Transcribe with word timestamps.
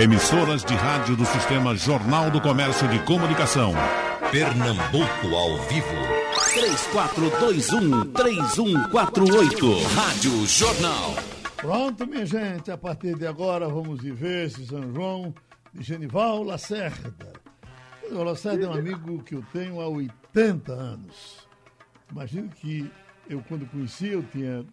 Emissoras 0.00 0.64
de 0.64 0.72
rádio 0.72 1.14
do 1.14 1.26
Sistema 1.26 1.76
Jornal 1.76 2.30
do 2.30 2.40
Comércio 2.40 2.88
de 2.88 2.98
Comunicação. 3.00 3.74
Pernambuco 4.32 5.36
ao 5.36 5.58
vivo. 5.68 5.94
3421-3148. 8.08 9.82
Rádio 9.94 10.46
Jornal. 10.46 11.14
Pronto, 11.54 12.06
minha 12.06 12.24
gente, 12.24 12.70
a 12.70 12.78
partir 12.78 13.14
de 13.14 13.26
agora 13.26 13.68
vamos 13.68 14.00
viver 14.00 14.46
esse 14.46 14.64
São 14.64 14.90
João 14.90 15.34
de 15.74 15.82
Genival 15.82 16.44
Lacerda. 16.44 17.34
O 18.10 18.22
Lacerda 18.22 18.64
é 18.64 18.68
um 18.70 18.72
amigo 18.72 19.22
que 19.22 19.34
eu 19.34 19.44
tenho 19.52 19.82
há 19.82 19.86
80 19.86 20.72
anos. 20.72 21.46
Imagino 22.10 22.48
que 22.48 22.90
eu, 23.28 23.44
quando 23.46 23.66
conheci, 23.66 24.08
eu 24.08 24.22
tinha 24.22 24.64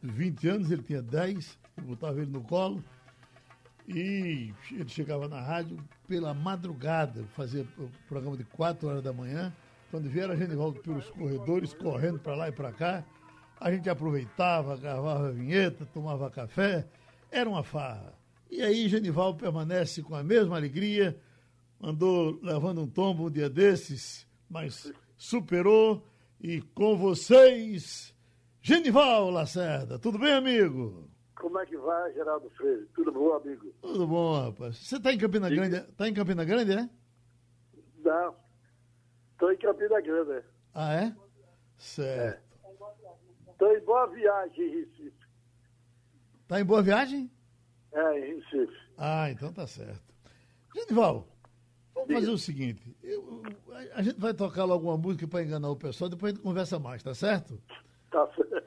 20 0.00 0.48
anos, 0.48 0.70
ele 0.70 0.84
tinha 0.84 1.02
10, 1.02 1.58
eu 1.76 1.82
botava 1.82 2.22
ele 2.22 2.30
no 2.30 2.42
colo 2.42 2.84
e 3.88 4.52
ele 4.72 4.88
chegava 4.88 5.28
na 5.28 5.40
rádio 5.40 5.78
pela 6.08 6.34
madrugada, 6.34 7.24
fazia 7.34 7.66
o 7.78 7.88
programa 8.08 8.36
de 8.36 8.44
4 8.44 8.88
horas 8.88 9.02
da 9.02 9.12
manhã. 9.12 9.52
Quando 9.90 10.08
vieram 10.08 10.34
a 10.34 10.36
Genival 10.36 10.72
pelos 10.72 11.08
corredores, 11.10 11.72
correndo 11.72 12.18
para 12.18 12.34
lá 12.34 12.48
e 12.48 12.52
para 12.52 12.72
cá, 12.72 13.04
a 13.58 13.70
gente 13.70 13.88
aproveitava, 13.88 14.76
gravava 14.76 15.32
vinheta, 15.32 15.86
tomava 15.86 16.30
café, 16.30 16.86
era 17.30 17.48
uma 17.48 17.62
farra. 17.62 18.12
E 18.50 18.60
aí 18.60 18.88
Genival 18.88 19.34
permanece 19.34 20.02
com 20.02 20.14
a 20.14 20.22
mesma 20.22 20.56
alegria, 20.56 21.18
andou 21.80 22.38
levando 22.42 22.82
um 22.82 22.88
tombo 22.88 23.26
um 23.26 23.30
dia 23.30 23.48
desses, 23.48 24.26
mas 24.50 24.92
superou. 25.16 26.04
E 26.40 26.60
com 26.60 26.96
vocês, 26.96 28.14
Genival 28.60 29.30
Lacerda. 29.30 29.98
Tudo 29.98 30.18
bem, 30.18 30.32
amigo? 30.32 31.08
Como 31.36 31.58
é 31.58 31.66
que 31.66 31.76
vai, 31.76 32.12
Geraldo 32.14 32.48
Freire? 32.50 32.86
Tudo 32.94 33.12
bom, 33.12 33.34
amigo? 33.34 33.72
Tudo 33.82 34.06
bom, 34.06 34.40
rapaz. 34.46 34.76
Você 34.78 34.96
está 34.96 35.12
em 35.12 35.18
Campina 35.18 35.48
Grande? 35.50 35.76
Está 35.76 36.08
em 36.08 36.14
Campina 36.14 36.44
Grande, 36.44 36.72
é? 36.72 36.88
Não. 38.04 38.34
Estou 39.32 39.52
em 39.52 39.56
Campina 39.58 40.00
Grande. 40.00 40.32
é. 40.32 40.44
Ah, 40.74 40.92
é? 40.94 41.16
Certo. 41.78 42.42
Estou 43.50 43.72
em 43.76 43.80
boa 43.80 44.06
viagem 44.08 44.64
em 44.66 44.80
Recife. 44.80 45.12
Tá 46.48 46.60
em 46.60 46.64
boa 46.64 46.82
viagem? 46.82 47.30
É, 47.92 48.18
em 48.30 48.36
Recife. 48.40 48.76
Ah, 48.96 49.30
então 49.30 49.52
tá 49.52 49.66
certo. 49.66 50.02
Genival, 50.74 51.26
vamos 51.94 52.12
fazer 52.14 52.30
o 52.30 52.38
seguinte. 52.38 52.96
eu- 53.02 53.42
a, 53.72 53.98
a 53.98 54.02
gente 54.02 54.18
vai 54.18 54.32
tocar 54.34 54.64
logo 54.64 54.88
uma 54.88 54.96
música 54.98 55.26
para 55.26 55.42
enganar 55.42 55.70
o 55.70 55.76
pessoal, 55.76 56.08
depois 56.10 56.32
a 56.32 56.34
gente 56.36 56.42
conversa 56.44 56.78
mais, 56.78 57.02
tá 57.02 57.14
certo? 57.14 57.60
Tá 58.10 58.26
certo. 58.34 58.65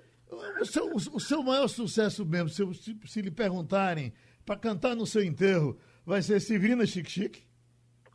O 0.62 0.66
seu, 0.66 0.86
o- 0.86 1.16
o 1.16 1.20
seu 1.20 1.42
maior 1.44 1.68
sucesso 1.68 2.26
mesmo, 2.26 2.50
se, 2.50 2.74
se, 2.76 2.98
se 3.06 3.22
lhe 3.22 3.32
perguntarem 3.32 4.14
para 4.46 4.56
cantar 4.58 4.96
no 4.96 5.06
seu 5.06 5.24
enterro, 5.24 5.78
vai 6.06 6.22
ser 6.22 6.40
Severina 6.40 6.86
Chique 6.86 7.10
Chique? 7.10 7.44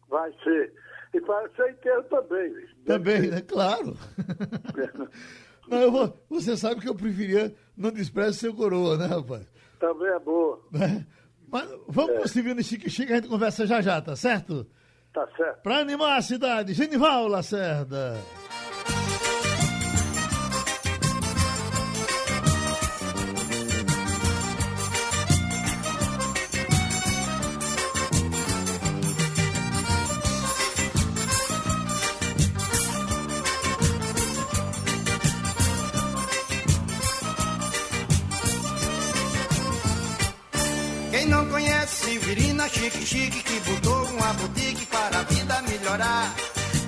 Vai 0.09 0.31
ser. 0.45 0.73
E 1.13 1.21
para 1.21 1.49
ser 1.55 1.71
inteiro 1.73 2.03
também. 2.05 2.53
Deve 2.53 2.75
Também, 2.87 3.31
né? 3.31 3.41
Claro. 3.43 3.97
Não, 5.69 5.81
eu 5.81 5.91
vou- 5.91 6.25
você 6.29 6.57
sabe 6.57 6.81
que 6.81 6.89
eu 6.89 6.95
preferia 6.95 7.55
Não 7.77 7.91
Despreze 7.91 8.39
Seu 8.39 8.55
Coroa, 8.55 8.97
né, 8.99 9.07
rapaz? 9.07 9.47
Também 9.81 10.09
é 10.09 10.19
boa. 10.19 10.61
Né? 10.73 11.07
Mas 11.49 11.69
vamos 11.89 12.19
com 12.19 12.29
Severina 12.29 12.63
Chique 12.63 12.91
Chique, 12.91 13.13
a 13.13 13.17
gente 13.17 13.29
conversa 13.29 13.67
já 13.67 13.81
já, 13.81 14.01
tá 14.01 14.15
certo? 14.17 14.67
Tá 15.13 15.27
certo. 15.37 15.63
Para 15.63 15.79
animar 15.79 16.19
a 16.19 16.23
cidade, 16.23 16.75
Genival 16.75 17.29
Lacerda. 17.29 18.17
Chique 42.85 43.07
Chique 43.07 43.43
que 43.43 43.61
botou 43.61 44.05
uma 44.11 44.31
boutique 44.35 44.85
para 44.87 45.21
a 45.21 45.23
vida 45.23 45.63
melhorar. 45.63 46.35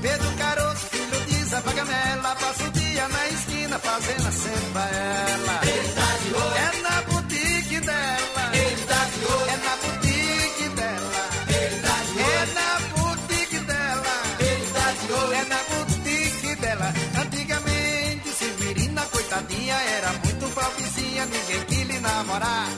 Pedro 0.02 0.30
Caroço, 0.36 0.86
filho 0.90 1.20
de 1.24 1.44
Zé 1.46 1.58
Pagamela, 1.62 2.36
passa 2.36 2.64
o 2.64 2.70
dia 2.72 3.08
na 3.08 3.28
esquina 3.28 3.78
fazendo 3.78 4.28
a 4.28 4.30
cena 4.30 4.68
pra 4.74 4.88
ela. 4.90 5.60
Ele 5.62 5.88
tá 5.94 6.18
de 6.20 6.34
olho. 6.34 6.56
É 6.56 6.82
na 6.82 7.00
boutique 7.00 7.80
dela. 7.80 8.50
Ele 8.52 8.84
tá 8.84 9.04
de 9.06 9.24
olho. 9.24 9.48
É 9.48 9.56
na 9.56 9.76
boutique 9.76 10.68
dela. 10.68 11.24
Ele 11.48 11.80
tá 11.80 11.96
de 12.04 12.18
olho. 12.18 12.34
É 12.36 12.46
na 12.52 12.78
boutique 12.92 13.58
dela. 13.60 14.16
Ele 14.40 14.66
tá 14.74 14.92
de 14.92 15.12
olho. 15.12 15.32
É 15.32 15.44
na 15.46 15.60
boutique 15.70 16.56
dela. 16.56 16.94
Antigamente, 17.22 18.28
Severina, 18.38 19.02
coitadinha, 19.06 19.74
era 19.96 20.12
muito 20.12 20.54
pobrezinha, 20.54 21.24
ninguém 21.24 21.64
queria 21.64 21.84
lhe 21.84 22.00
namorar. 22.00 22.68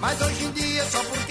Mas 0.00 0.20
hoje 0.20 0.44
em 0.44 0.50
dia, 0.52 0.84
só 0.90 1.02
porque 1.04 1.25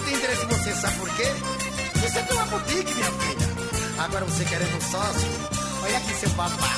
só 0.00 0.04
tem 0.04 0.14
interesse 0.14 0.44
em 0.44 0.48
você, 0.48 0.74
sabe 0.74 0.96
por 0.98 1.10
quê? 1.10 1.26
Você 2.00 2.22
tem 2.22 2.36
uma 2.36 2.46
boutique, 2.46 2.94
minha 2.94 3.12
filha. 3.12 4.04
Agora 4.04 4.24
você 4.24 4.44
querendo 4.44 4.76
um 4.76 4.80
sócio, 4.80 5.28
olha 5.82 5.96
aqui 5.98 6.14
seu 6.14 6.30
papá. 6.30 6.76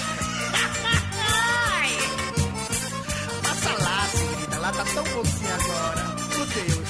Passa 3.43 3.84
lá, 3.84 4.09
Severina, 4.10 4.59
lá 4.59 4.72
tá 4.72 4.84
tão 4.84 5.05
pouquinho 5.05 5.55
agora. 5.55 6.16
Meu 6.31 6.47
Deus. 6.47 6.88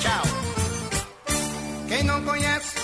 Tchau. 0.00 0.22
Quem 1.88 2.02
não 2.04 2.22
conhece, 2.22 2.74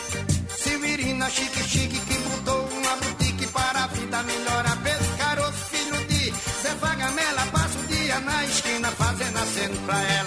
Severina 0.56 1.31
Chique 1.31 1.62
Chique, 1.62 2.00
que 2.00 2.19
botou 2.19 2.69
uma 2.69 2.97
boutique 2.97 3.47
para 3.49 3.84
a 3.84 3.87
vida 3.88 4.22
melhorar. 4.25 4.77
Pedro 4.82 5.17
Caroço, 5.19 5.65
filho 5.71 6.06
de 6.09 6.34
Zé 6.62 6.75
Vagamela, 6.81 7.47
passa 7.53 7.78
o 7.78 7.87
dia 7.87 8.19
na 8.21 8.44
esquina 8.44 8.91
fazendo 8.93 9.38
aceno 9.38 9.87
pra 9.87 10.03
ela. 10.03 10.19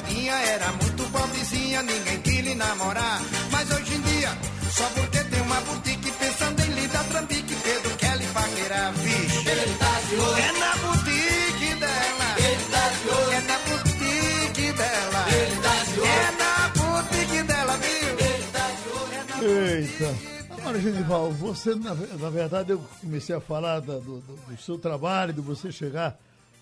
Coitadinha, 0.00 0.32
era 0.34 0.72
muito 0.72 1.02
pobrezinha, 1.10 1.82
ninguém 1.82 2.20
queria 2.22 2.42
lhe 2.42 2.54
namorar. 2.54 3.20
Mas 3.50 3.70
hoje 3.70 3.94
em 3.94 4.00
dia, 4.02 4.30
só 4.70 4.84
porque 4.90 5.18
tem 5.24 5.40
uma 5.42 5.60
boutique 5.60 6.10
pensando 6.12 6.60
em 6.62 6.70
lhe 6.74 6.88
dar 6.88 7.04
trambique, 7.04 7.54
Pedro 7.54 7.96
quer 7.96 8.16
lhe 8.16 8.26
paquerar, 8.28 8.92
vixe. 8.94 9.48
Ele 9.48 9.74
tá 9.78 10.00
de 10.08 10.14
olho. 10.16 10.36
É 10.42 10.52
na 10.58 10.76
boutique 10.76 11.74
dela. 11.74 12.36
Ele 12.38 12.64
tá 12.70 12.88
de 12.88 13.08
olho. 13.08 13.32
É 13.32 13.40
na 13.40 13.58
boutique 13.58 14.72
dela. 14.72 15.26
Ele 15.32 15.56
tá 15.62 15.84
de 15.84 16.00
olho. 16.00 16.10
É 16.10 16.30
na 16.38 16.68
boutique 16.68 17.42
dela, 17.42 17.76
viu? 17.76 18.08
Ele 18.18 18.46
tá 18.52 18.68
de 18.70 18.88
olho. 18.88 19.12
É 19.12 19.24
na 19.24 19.70
Eita. 19.76 20.30
Agora, 20.60 20.80
Genival, 20.80 21.32
você, 21.32 21.74
na, 21.74 21.94
na 21.94 22.30
verdade, 22.30 22.70
eu 22.72 22.78
comecei 23.00 23.34
a 23.34 23.40
falar 23.40 23.80
da- 23.80 23.94
do, 23.94 24.20
do- 24.20 24.36
do 24.46 24.62
seu 24.62 24.78
trabalho, 24.78 25.32
de 25.32 25.40
você 25.40 25.72
chegar 25.72 26.16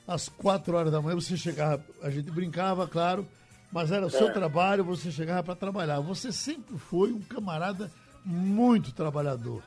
às 0.09 0.29
quatro 0.29 0.75
horas 0.77 0.91
da 0.91 1.01
manhã, 1.01 1.15
você 1.15 1.37
chegava, 1.37 1.85
a 2.03 2.11
gente 2.11 2.31
brincava, 2.31 2.89
claro, 2.89 3.25
mas 3.71 3.93
era 3.93 4.07
o 4.07 4.11
seu 4.11 4.33
trabalho, 4.33 4.83
você 4.83 5.13
chegava 5.13 5.43
para 5.43 5.55
trabalhar. 5.55 6.01
Você 6.01 6.33
sempre 6.33 6.77
foi 6.79 7.13
um 7.13 7.21
camarada 7.21 7.93
muito 8.25 8.91
trabalhador. 8.93 9.63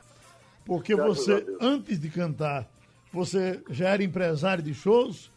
Porque 0.66 0.94
Graças 0.96 1.16
você, 1.18 1.46
antes 1.60 1.98
de 2.00 2.10
cantar, 2.10 2.68
você 3.12 3.62
já 3.70 3.88
era 3.90 4.02
empresário 4.02 4.62
de 4.62 4.74
shows, 4.74 5.30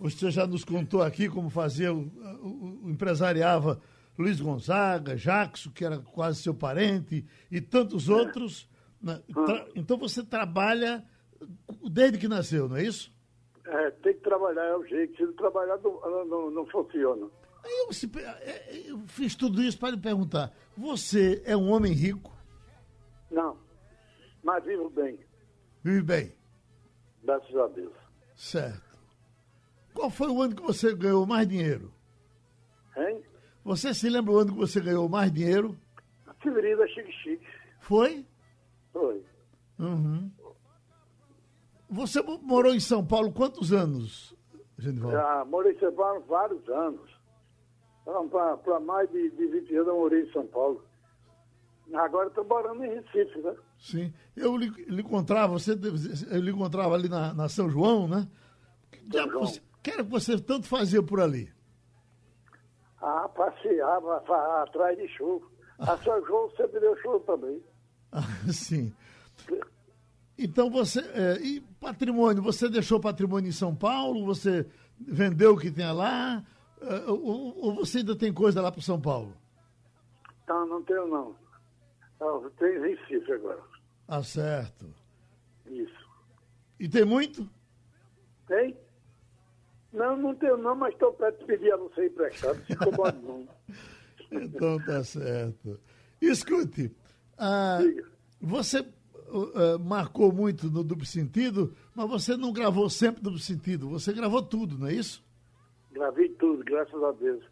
você 0.00 0.30
já 0.30 0.46
nos 0.46 0.64
contou 0.64 1.02
aqui 1.02 1.28
como 1.28 1.50
fazia, 1.50 1.92
o, 1.92 2.00
o- 2.42 2.80
o- 2.84 2.90
empresariava 2.90 3.78
Luiz 4.18 4.40
Gonzaga, 4.40 5.14
Jackson, 5.16 5.70
que 5.70 5.84
era 5.84 5.98
quase 5.98 6.42
seu 6.42 6.54
parente, 6.54 7.24
e 7.50 7.60
tantos 7.60 8.08
outros. 8.08 8.66
né? 9.02 9.20
Tra- 9.32 9.66
Então 9.74 9.98
você 9.98 10.22
trabalha 10.22 11.04
desde 11.90 12.16
que 12.18 12.26
nasceu, 12.28 12.68
não 12.68 12.76
é 12.76 12.82
isso? 12.84 13.12
É, 13.66 13.90
tem 13.90 14.14
que 14.14 14.20
trabalhar, 14.20 14.64
é 14.64 14.76
o 14.76 14.84
jeito. 14.86 15.16
Se 15.16 15.22
não 15.24 15.32
trabalhar, 15.34 15.78
não, 15.78 16.24
não, 16.26 16.50
não 16.50 16.66
funciona. 16.66 17.28
Eu, 17.64 17.92
se 17.92 18.06
pe- 18.06 18.20
é, 18.20 18.82
eu 18.86 18.98
fiz 19.08 19.34
tudo 19.34 19.60
isso 19.62 19.78
para 19.78 19.90
lhe 19.90 20.00
perguntar: 20.00 20.52
você 20.76 21.42
é 21.44 21.56
um 21.56 21.70
homem 21.70 21.92
rico? 21.92 22.32
Não. 23.30 23.58
Mas 24.42 24.64
vivo 24.64 24.88
bem, 24.90 25.18
Vive 25.82 26.02
bem? 26.02 26.32
graças 27.24 27.56
a 27.56 27.66
Deus. 27.68 27.92
Certo. 28.36 28.96
Qual 29.92 30.10
foi 30.10 30.28
o 30.28 30.40
ano 30.40 30.54
que 30.54 30.62
você 30.62 30.94
ganhou 30.94 31.26
mais 31.26 31.48
dinheiro? 31.48 31.92
Hein? 32.96 33.20
Você 33.64 33.92
se 33.92 34.08
lembra 34.08 34.32
o 34.32 34.38
ano 34.38 34.52
que 34.52 34.58
você 34.58 34.80
ganhou 34.80 35.08
mais 35.08 35.32
dinheiro? 35.32 35.76
Severina 36.42 36.86
Chique 36.86 37.10
Chique. 37.12 37.46
Foi? 37.80 38.24
Foi. 38.92 39.20
Uhum. 39.80 40.30
Você 41.88 42.20
mo- 42.22 42.38
morou 42.42 42.74
em 42.74 42.80
São 42.80 43.04
Paulo 43.06 43.32
quantos 43.32 43.72
anos, 43.72 44.34
Genival? 44.78 45.12
Já 45.12 45.44
morei 45.44 45.72
em 45.72 45.78
São 45.78 45.92
Paulo 45.94 46.24
vários 46.28 46.68
anos. 46.68 47.16
Para 48.64 48.80
mais 48.80 49.10
de, 49.10 49.30
de 49.30 49.46
20 49.46 49.74
anos 49.76 49.88
eu 49.88 49.96
morei 49.96 50.22
em 50.22 50.32
São 50.32 50.46
Paulo. 50.46 50.84
Agora 51.94 52.28
estou 52.28 52.44
morando 52.44 52.84
em 52.84 52.88
Recife, 52.94 53.38
né? 53.40 53.54
Sim. 53.78 54.12
Eu 54.36 54.56
lhe, 54.56 54.68
lhe 54.86 55.02
encontrava, 55.02 55.52
você 55.52 55.72
eu 55.72 56.40
lhe 56.40 56.50
encontrava 56.50 56.94
ali 56.94 57.08
na, 57.08 57.32
na 57.32 57.48
São 57.48 57.68
João, 57.70 58.08
né? 58.08 58.28
João. 59.12 59.40
você- 59.46 59.62
que 59.82 59.90
era 59.92 60.02
que 60.04 60.10
você 60.10 60.38
tanto 60.40 60.66
fazia 60.66 61.00
por 61.02 61.20
ali? 61.20 61.52
Ah, 63.00 63.28
passeava 63.28 64.16
atrás 64.62 64.96
de 64.98 65.06
show. 65.08 65.44
A 65.78 65.96
São 65.98 66.24
João 66.26 66.50
sempre 66.56 66.80
deu 66.80 66.96
show 66.98 67.20
também. 67.20 67.62
Ah, 68.12 68.22
Sim. 68.52 68.94
Então 70.38 70.70
você. 70.70 71.00
é, 71.00 71.38
e 71.40 71.60
patrimônio? 71.80 72.42
Você 72.42 72.68
deixou 72.68 73.00
patrimônio 73.00 73.48
em 73.48 73.52
São 73.52 73.74
Paulo? 73.74 74.24
Você 74.26 74.66
vendeu 74.98 75.54
o 75.54 75.58
que 75.58 75.70
tinha 75.70 75.92
lá? 75.92 76.44
É, 76.80 77.10
ou, 77.10 77.56
ou 77.58 77.74
você 77.76 77.98
ainda 77.98 78.14
tem 78.14 78.32
coisa 78.32 78.60
lá 78.60 78.70
para 78.70 78.82
São 78.82 79.00
Paulo? 79.00 79.34
Não, 80.48 80.66
não 80.66 80.82
tenho 80.82 81.06
não. 81.08 81.34
Eu 82.20 82.50
tenho 82.58 82.86
em 82.86 82.94
Recife 82.94 83.32
agora. 83.32 83.62
Ah, 84.08 84.22
certo. 84.22 84.86
Isso. 85.66 86.06
E 86.78 86.88
tem 86.88 87.04
muito? 87.04 87.48
Tem? 88.46 88.76
Não, 89.92 90.16
não 90.16 90.34
tenho 90.34 90.56
não, 90.56 90.76
mas 90.76 90.92
estou 90.92 91.12
perto 91.12 91.38
de 91.40 91.44
pedir 91.46 91.72
a 91.72 91.76
você 91.76 92.06
emprestado. 92.06 92.62
Se 92.66 92.72
incomoda 92.72 93.18
não. 93.22 93.48
Então 94.30 94.78
tá 94.84 95.02
certo. 95.02 95.80
Escute, 96.20 96.94
ah, 97.38 97.78
você 98.40 98.82
ah, 99.32 99.78
marcou 99.78 100.32
muito 100.32 100.70
no 100.70 100.82
duplo 100.84 101.06
sentido, 101.06 101.74
mas 101.94 102.08
você 102.08 102.36
não 102.36 102.52
gravou 102.52 102.88
sempre 102.88 103.22
duplo 103.22 103.38
sentido, 103.38 103.88
você 103.88 104.12
gravou 104.12 104.42
tudo, 104.42 104.78
não 104.78 104.86
é 104.86 104.94
isso? 104.94 105.24
Gravei 105.92 106.28
tudo, 106.30 106.64
graças 106.64 107.02
a 107.02 107.12
Deus. 107.12 107.42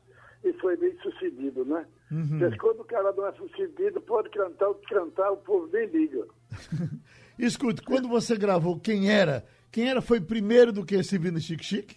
E 0.45 0.53
foi 0.55 0.77
bem 0.77 0.95
sucedido, 0.99 1.65
né? 1.65 1.87
Mas 2.11 2.57
quando 2.59 2.81
o 2.81 2.85
cara 2.85 3.13
não 3.13 3.27
é 3.27 3.33
sucedido, 3.33 4.01
pode 4.03 4.29
cantar 4.31 4.69
o 4.69 4.75
que 4.75 4.95
cantar, 4.95 5.31
o 5.33 5.39
povo 5.39 5.69
nem 5.73 5.87
liga. 5.87 6.27
Escute, 7.39 7.83
quando 7.83 8.09
você 8.09 8.37
gravou 8.37 8.79
Quem 8.79 9.11
Era, 9.11 9.45
Quem 9.73 9.89
Era 9.89 10.01
foi 10.01 10.21
primeiro 10.21 10.73
do 10.73 10.85
que 10.85 10.95
esse 10.95 11.19
Vino 11.19 11.41
Chique 11.41 11.65
Chique? 11.65 11.97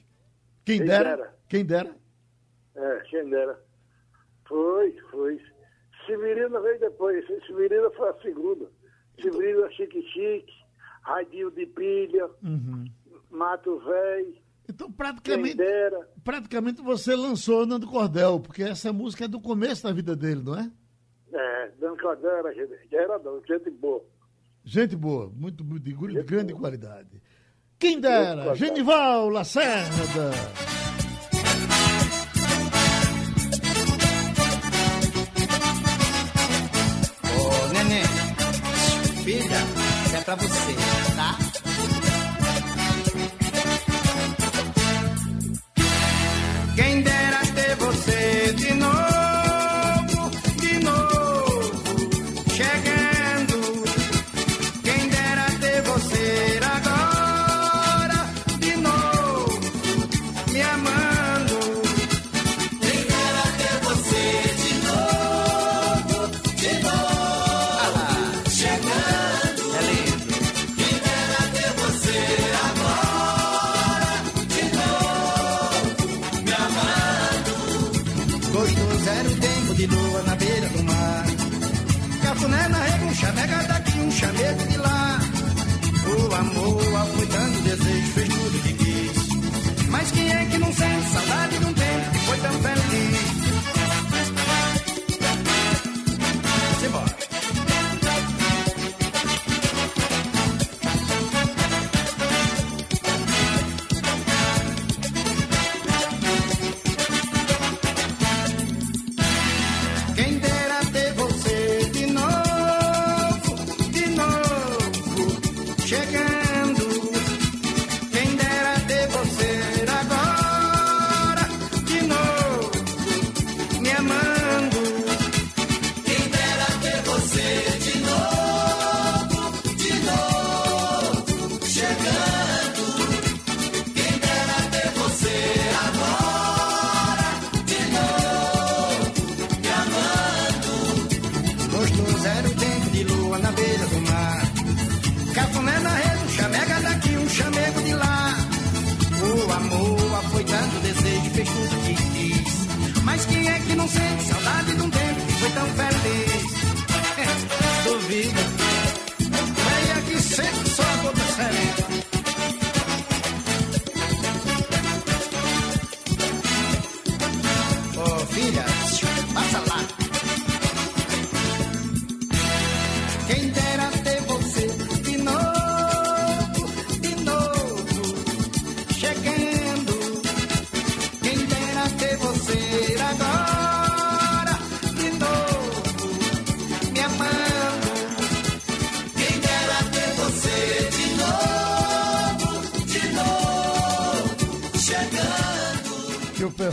Quem, 0.65 0.77
Quem 0.77 0.88
dera? 0.88 1.15
Dera. 1.15 1.35
Quem 1.47 1.65
dera? 1.65 1.95
É, 2.75 3.00
quem 3.09 3.29
dera. 3.29 3.59
Foi, 4.47 4.95
foi. 5.12 5.41
Severina 6.06 6.59
veio 6.62 6.79
depois. 6.79 7.25
Severina 7.45 7.89
foi 7.91 8.09
a 8.09 8.13
segunda. 8.21 8.69
Severina 9.21 9.69
Chique 9.71 10.01
Chique, 10.11 10.53
Radinho 11.01 11.51
de 11.51 11.65
Pilha, 11.65 12.29
Mato 13.29 13.79
Véi, 13.79 14.41
Então 14.69 14.91
praticamente, 14.91 15.57
praticamente 16.23 16.81
você 16.81 17.15
lançou 17.15 17.65
Nando 17.65 17.87
Cordel, 17.87 18.39
porque 18.39 18.63
essa 18.63 18.91
música 18.91 19.25
é 19.25 19.27
do 19.27 19.39
começo 19.39 19.83
da 19.83 19.91
vida 19.93 20.15
dele, 20.15 20.41
não 20.43 20.57
é? 20.57 20.71
É, 21.33 21.71
Dando 21.79 21.97
Cordera, 22.01 22.53
gente, 22.53 22.73
era 22.95 23.19
gente 23.47 23.69
boa. 23.71 24.03
Gente 24.63 24.95
boa, 24.95 25.31
muito, 25.33 25.63
muito 25.63 25.83
de, 25.83 25.91
Gente 25.91 26.23
grande 26.25 26.53
boa. 26.53 26.61
qualidade. 26.61 27.21
Quem 27.79 27.99
dera. 27.99 28.55
Genival 28.55 29.29
Lacerda. 29.29 30.31
Pra 40.27 40.35
você, 40.35 40.76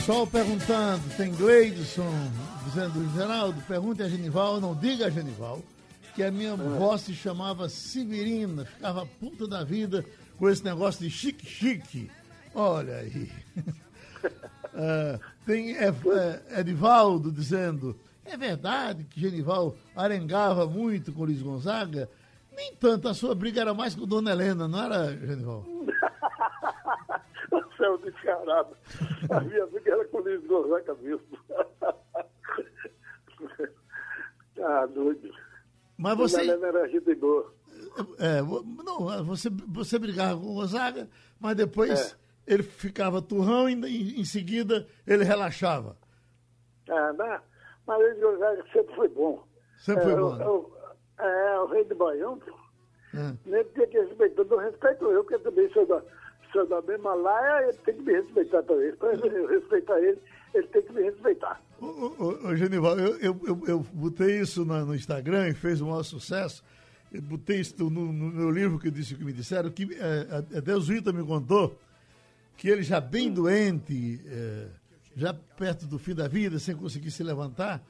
pessoal 0.05 0.27
perguntando, 0.27 1.03
tem 1.17 1.33
Gleidson 1.33 2.13
dizendo, 2.67 3.11
Geraldo, 3.15 3.59
pergunte 3.63 4.03
a 4.03 4.09
Genival, 4.09 4.61
não 4.61 4.75
diga 4.75 5.07
a 5.07 5.11
Genival, 5.11 5.63
que 6.15 6.23
a 6.23 6.31
minha 6.31 6.53
avó 6.53 6.95
se 6.99 7.15
chamava 7.15 7.71
Severina, 7.71 8.67
ficava 8.67 9.07
puta 9.07 9.49
da 9.49 9.65
vida 9.65 10.05
com 10.39 10.47
esse 10.51 10.63
negócio 10.63 11.01
de 11.01 11.09
chique-chique. 11.09 12.11
Olha 12.55 12.97
aí. 12.97 13.33
Ah, 14.77 15.21
tem 15.47 15.77
é, 15.77 15.87
é, 15.87 16.59
Edivaldo 16.59 17.31
dizendo, 17.31 17.97
é 18.25 18.37
verdade 18.37 19.05
que 19.05 19.21
Genival 19.21 19.77
arengava 19.95 20.67
muito 20.67 21.13
com 21.13 21.23
Luiz 21.23 21.41
Gonzaga? 21.41 22.11
Nem 22.57 22.75
tanto, 22.75 23.09
a 23.09 23.15
sua 23.15 23.37
briga 23.37 23.61
era 23.61 23.73
mais 23.73 23.95
com 23.95 24.05
Dona 24.05 24.33
Helena, 24.33 24.67
não 24.67 24.83
era, 24.83 25.17
Genival? 25.17 25.65
É 27.85 27.91
um 27.91 27.99
descarado. 27.99 28.77
A 29.31 29.41
minha 29.41 29.67
briga 29.67 29.93
era 29.93 30.05
com 30.07 30.17
o 30.19 30.21
Luiz 30.23 30.47
Gonzaga 30.47 30.95
mesmo. 30.95 31.39
ah, 34.63 34.87
doido. 34.87 35.31
Mas 35.99 36.17
você... 36.17 36.51
Era 36.51 36.89
gente 36.89 37.15
boa. 37.15 37.53
É, 38.19 38.43
vo- 38.43 38.65
não, 38.85 39.25
você, 39.25 39.49
você 39.69 39.99
brigava 39.99 40.41
com 40.41 40.47
o 40.47 40.55
Gonzaga, 40.55 41.09
mas 41.39 41.57
depois 41.57 42.17
ele 42.47 42.63
ficava 42.63 43.21
turrão 43.23 43.69
e 43.69 43.75
em, 43.75 44.21
em 44.21 44.25
seguida 44.25 44.87
ele 45.07 45.25
relaxava. 45.25 45.97
Ah, 46.89 47.13
né? 47.13 47.41
Mas 47.87 47.99
o 47.99 48.03
Luiz 48.03 48.21
Gonzaga 48.21 48.65
sempre 48.73 48.95
foi 48.95 49.09
bom. 49.09 49.47
Sempre 49.79 50.05
foi 50.05 50.13
é, 50.13 50.17
bom, 50.17 50.33
o- 50.33 50.37
né? 50.37 50.47
o- 50.47 50.75
É, 51.19 51.61
o 51.61 51.67
rei 51.67 51.85
do 51.85 51.95
Baião. 51.95 52.41
É. 53.15 53.33
Nem 53.47 53.65
tinha 53.65 53.87
que 53.87 53.99
respeitar, 54.01 54.45
não 54.45 54.59
respeito 54.59 55.05
eu, 55.11 55.23
porque 55.23 55.35
eu 55.37 55.43
também 55.43 55.71
sou 55.73 55.87
da, 55.87 56.03
da 56.63 56.81
mesma 56.83 57.15
laia, 57.15 57.65
ele 57.69 57.79
tem 57.85 57.95
que 57.95 58.03
me 58.03 58.13
respeitar 58.13 58.63
também. 58.63 58.93
Para 58.97 59.15
eu 59.15 59.47
respeitar 59.49 59.99
ele, 60.01 60.19
ele 60.55 60.67
tem 60.69 60.83
que 60.83 60.93
me 60.93 61.03
respeitar. 61.03 61.61
Ô, 61.81 61.87
ô, 61.87 62.49
ô, 62.49 62.57
Genival, 62.57 62.99
eu, 62.99 63.17
eu, 63.19 63.41
eu, 63.47 63.63
eu 63.67 63.81
botei 63.93 64.41
isso 64.41 64.65
na- 64.65 64.85
no 64.85 64.95
Instagram 64.95 65.49
e 65.49 65.55
fez 65.55 65.81
um 65.81 65.89
maior 65.89 66.03
sucesso. 66.05 66.63
Eu 67.13 67.21
botei 67.23 67.61
isso 67.61 67.75
no, 67.79 67.91
no 67.91 68.31
meu 68.31 68.51
livro 68.51 68.79
que 68.79 68.91
disse 68.91 69.15
o 69.15 69.19
que 69.19 69.25
me 69.25 69.33
disseram, 69.33 69.71
que 69.71 69.89
é, 69.95 70.27
a- 70.31 70.59
até 70.59 70.75
o 70.77 70.81
Zuita 70.81 71.13
me 71.13 71.25
contou 71.25 71.77
que 72.57 72.69
ele 72.69 72.83
já 72.83 73.01
bem 73.01 73.33
doente, 73.33 74.21
é, 74.27 74.67
já 75.17 75.35
perto 75.35 75.87
do 75.87 75.99
fim 75.99 76.15
da 76.15 76.29
vida, 76.29 76.59
sem 76.61 76.75
conseguir 76.77 77.11
se 77.11 77.23
levantar, 77.25 77.83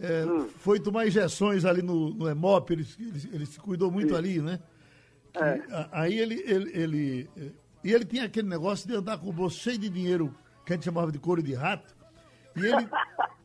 é, 0.00 0.24
foi 0.58 0.78
tomar 0.80 1.06
injeções 1.06 1.64
ali 1.64 1.82
no, 1.82 2.10
no 2.10 2.28
Hemop, 2.28 2.70
ele, 2.72 2.86
ele, 2.98 3.28
ele 3.32 3.46
se 3.46 3.58
cuidou 3.60 3.90
muito 3.90 4.14
ali, 4.16 4.40
né? 4.40 4.58
A- 5.72 5.88
Aí 6.02 6.18
ele, 6.18 6.42
ele, 6.46 6.70
ele, 6.76 7.30
eh, 7.36 7.50
e 7.82 7.92
ele 7.92 8.04
tinha 8.04 8.24
aquele 8.24 8.48
negócio 8.48 8.88
de 8.88 8.94
andar 8.94 9.18
com 9.18 9.28
o 9.28 9.32
bolso 9.32 9.58
cheio 9.60 9.78
de 9.78 9.88
dinheiro, 9.88 10.34
que 10.64 10.72
a 10.72 10.76
gente 10.76 10.84
chamava 10.84 11.10
de 11.12 11.18
couro 11.18 11.42
de 11.42 11.54
rato, 11.54 11.94
e 12.56 12.60
ele, 12.66 12.88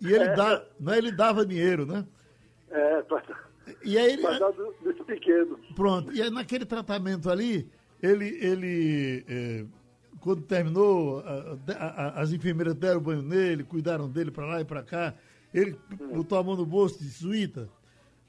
e 0.02 0.12
ele, 0.14 0.30
dá, 0.36 0.64
né, 0.80 0.98
ele 0.98 1.12
dava 1.12 1.46
dinheiro, 1.46 1.86
né? 1.86 2.06
É, 2.70 3.02
para 3.04 3.24
E 3.84 3.98
aí 3.98 4.14
ele, 4.14 4.22
do- 4.24 4.76
dos 4.84 5.06
pequenos. 5.06 5.60
Pronto, 5.76 6.12
e 6.12 6.22
aí 6.22 6.30
naquele 6.30 6.66
tratamento 6.66 7.30
ali, 7.30 7.70
ele, 8.02 8.28
ele 8.44 9.26
eh, 9.28 9.66
quando 10.20 10.42
terminou, 10.42 11.20
a- 11.20 11.58
a- 11.74 11.86
a- 12.08 12.22
as 12.22 12.32
enfermeiras 12.34 12.74
deram 12.76 13.00
banho 13.00 13.22
nele, 13.22 13.64
cuidaram 13.64 14.10
dele 14.10 14.32
para 14.32 14.46
lá 14.46 14.62
e 14.62 14.66
para 14.66 14.82
cá, 14.84 15.14
ele 15.54 15.78
botou 16.14 16.38
a 16.38 16.44
mão 16.44 16.56
no 16.56 16.66
bolso 16.66 16.98
e 17.02 17.06
disse, 17.06 17.20
Suíta, 17.20 17.70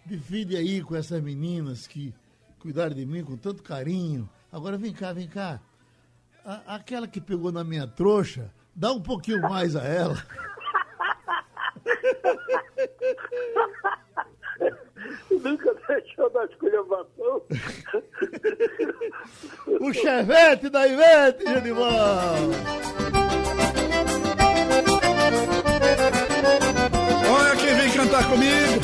divide 0.05 0.57
aí 0.57 0.83
com 0.83 0.95
essas 0.95 1.21
meninas 1.23 1.87
que 1.87 2.13
cuidaram 2.59 2.95
de 2.95 3.07
mim 3.07 3.25
com 3.25 3.37
tanto 3.37 3.63
carinho, 3.63 4.29
agora 4.53 4.77
vem 4.77 4.93
cá, 4.93 5.13
vem 5.13 5.27
cá, 5.29 5.61
A- 6.45 6.75
aquela 6.77 7.07
que 7.09 7.21
pegou 7.21 7.51
na 7.51 7.65
minha 7.65 7.87
trouxa, 7.87 8.51
dá 8.75 8.93
um 8.93 9.01
pouquinho 9.01 9.41
mais 9.43 9.75
a 9.77 9.83
ela. 9.83 10.23
Nunca 15.43 15.75
deixou 15.89 16.31
da 16.31 16.45
esculhambação. 16.45 17.43
O 19.81 19.93
chevette 19.93 20.69
da 20.69 20.87
Ivete, 20.87 21.45
Genival! 21.45 22.37
Olha 27.31 27.57
quem 27.57 27.75
vem 27.75 27.93
cantar 27.93 28.29
comigo. 28.29 28.81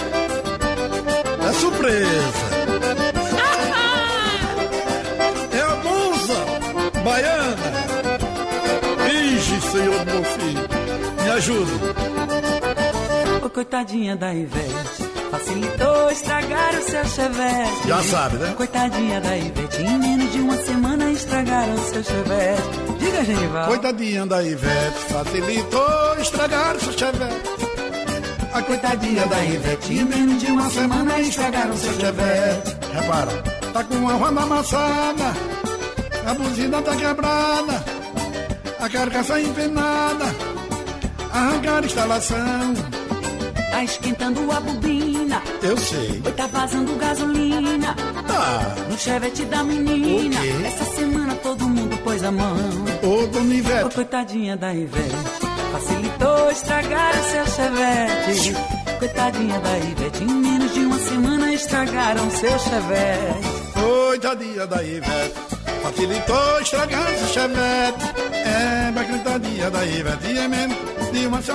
É 1.49 1.53
surpresa. 1.55 2.60
Me 11.41 11.43
ajuda. 11.43 11.73
Ô, 13.43 13.49
coitadinha 13.49 14.15
da 14.15 14.35
Ivete, 14.35 15.09
facilitou 15.31 16.11
estragar 16.11 16.75
o 16.75 16.83
seu 16.83 17.05
chevette. 17.07 17.89
Já 17.89 18.03
sabe, 18.03 18.37
né? 18.37 18.55
Coitadinha 18.55 19.21
da 19.23 19.39
Ivete, 19.39 19.81
em 19.81 19.99
menos 19.99 20.33
de 20.33 20.39
uma 20.39 20.57
semana 20.59 21.11
estragaram 21.11 21.73
o 21.73 21.79
seu 21.79 22.05
chevette. 22.05 22.63
Diga, 22.99 23.25
Genival. 23.25 23.69
Coitadinha 23.69 24.27
da 24.27 24.43
Ivete, 24.43 24.99
facilitou 25.09 26.17
estragar 26.21 26.79
seu 26.79 26.93
chevette. 26.93 27.51
A 28.53 28.63
coitadinha 28.63 29.27
da 29.27 29.43
Ivete, 29.43 29.95
em 29.95 30.05
menos 30.05 30.43
de 30.43 30.47
uma 30.53 30.69
semana 30.69 31.21
estragaram 31.21 31.75
seu 31.75 31.95
chevette. 31.95 32.77
Repara, 32.93 33.33
tá 33.73 33.85
com 33.85 34.09
a 34.11 34.13
roda 34.13 34.41
amassada, 34.43 35.33
a 36.27 36.35
buzina 36.35 36.83
tá 36.83 36.95
quebrada, 36.97 37.85
a 38.79 38.89
carcaça 38.91 39.41
empenada, 39.41 40.27
arrancar 41.33 41.83
a 41.83 41.87
instalação. 41.87 42.75
Tá 43.71 43.85
esquentando 43.85 44.51
a 44.53 44.61
bobina, 44.61 45.41
Eu 45.63 45.77
sei. 45.77 46.21
oi, 46.25 46.33
tá 46.33 46.47
vazando 46.49 46.95
gasolina. 46.97 47.95
Tá, 48.27 48.75
No 48.91 48.99
chevette 48.99 49.45
da 49.47 49.63
menina, 49.65 50.37
O 50.41 50.67
essa 50.67 50.85
semana 50.97 51.35
todo 51.37 51.69
mundo 51.69 51.97
pôs 51.99 52.23
a 52.25 52.31
mão. 52.33 52.57
ô 53.03 53.27
dona 53.29 53.49
Ô, 53.49 53.57
Ivete, 53.57 53.95
coitadinha 53.95 54.57
da 54.57 54.75
Ivete, 54.75 55.17
facilitou 55.73 56.51
estragar 56.51 57.13
o 57.19 57.23
seu 57.31 57.47
chevette. 57.47 58.55
Coitadinha 58.99 59.61
da 59.61 59.79
Ivete, 59.79 60.23
em 60.25 60.27
menos 60.35 60.75
de 60.75 60.81
uma 60.81 60.99
semana 60.99 61.55
estragaram 61.55 62.31
seu 62.31 62.59
chevette. 62.59 63.49
coitadinha 63.73 64.67
da 64.67 64.83
Ivete, 64.83 65.35
facilitou 65.83 66.61
estragar 66.61 67.07
seu 67.17 67.29
chevette. 67.29 68.05
É, 68.33 68.91
mas 68.95 69.07
coitadinha 69.09 69.71
da 69.71 69.87
Ivete, 69.87 70.27
em 70.27 70.49
menos 70.49 70.77
de 71.13 71.27
uma 71.27 71.43
seu 71.43 71.55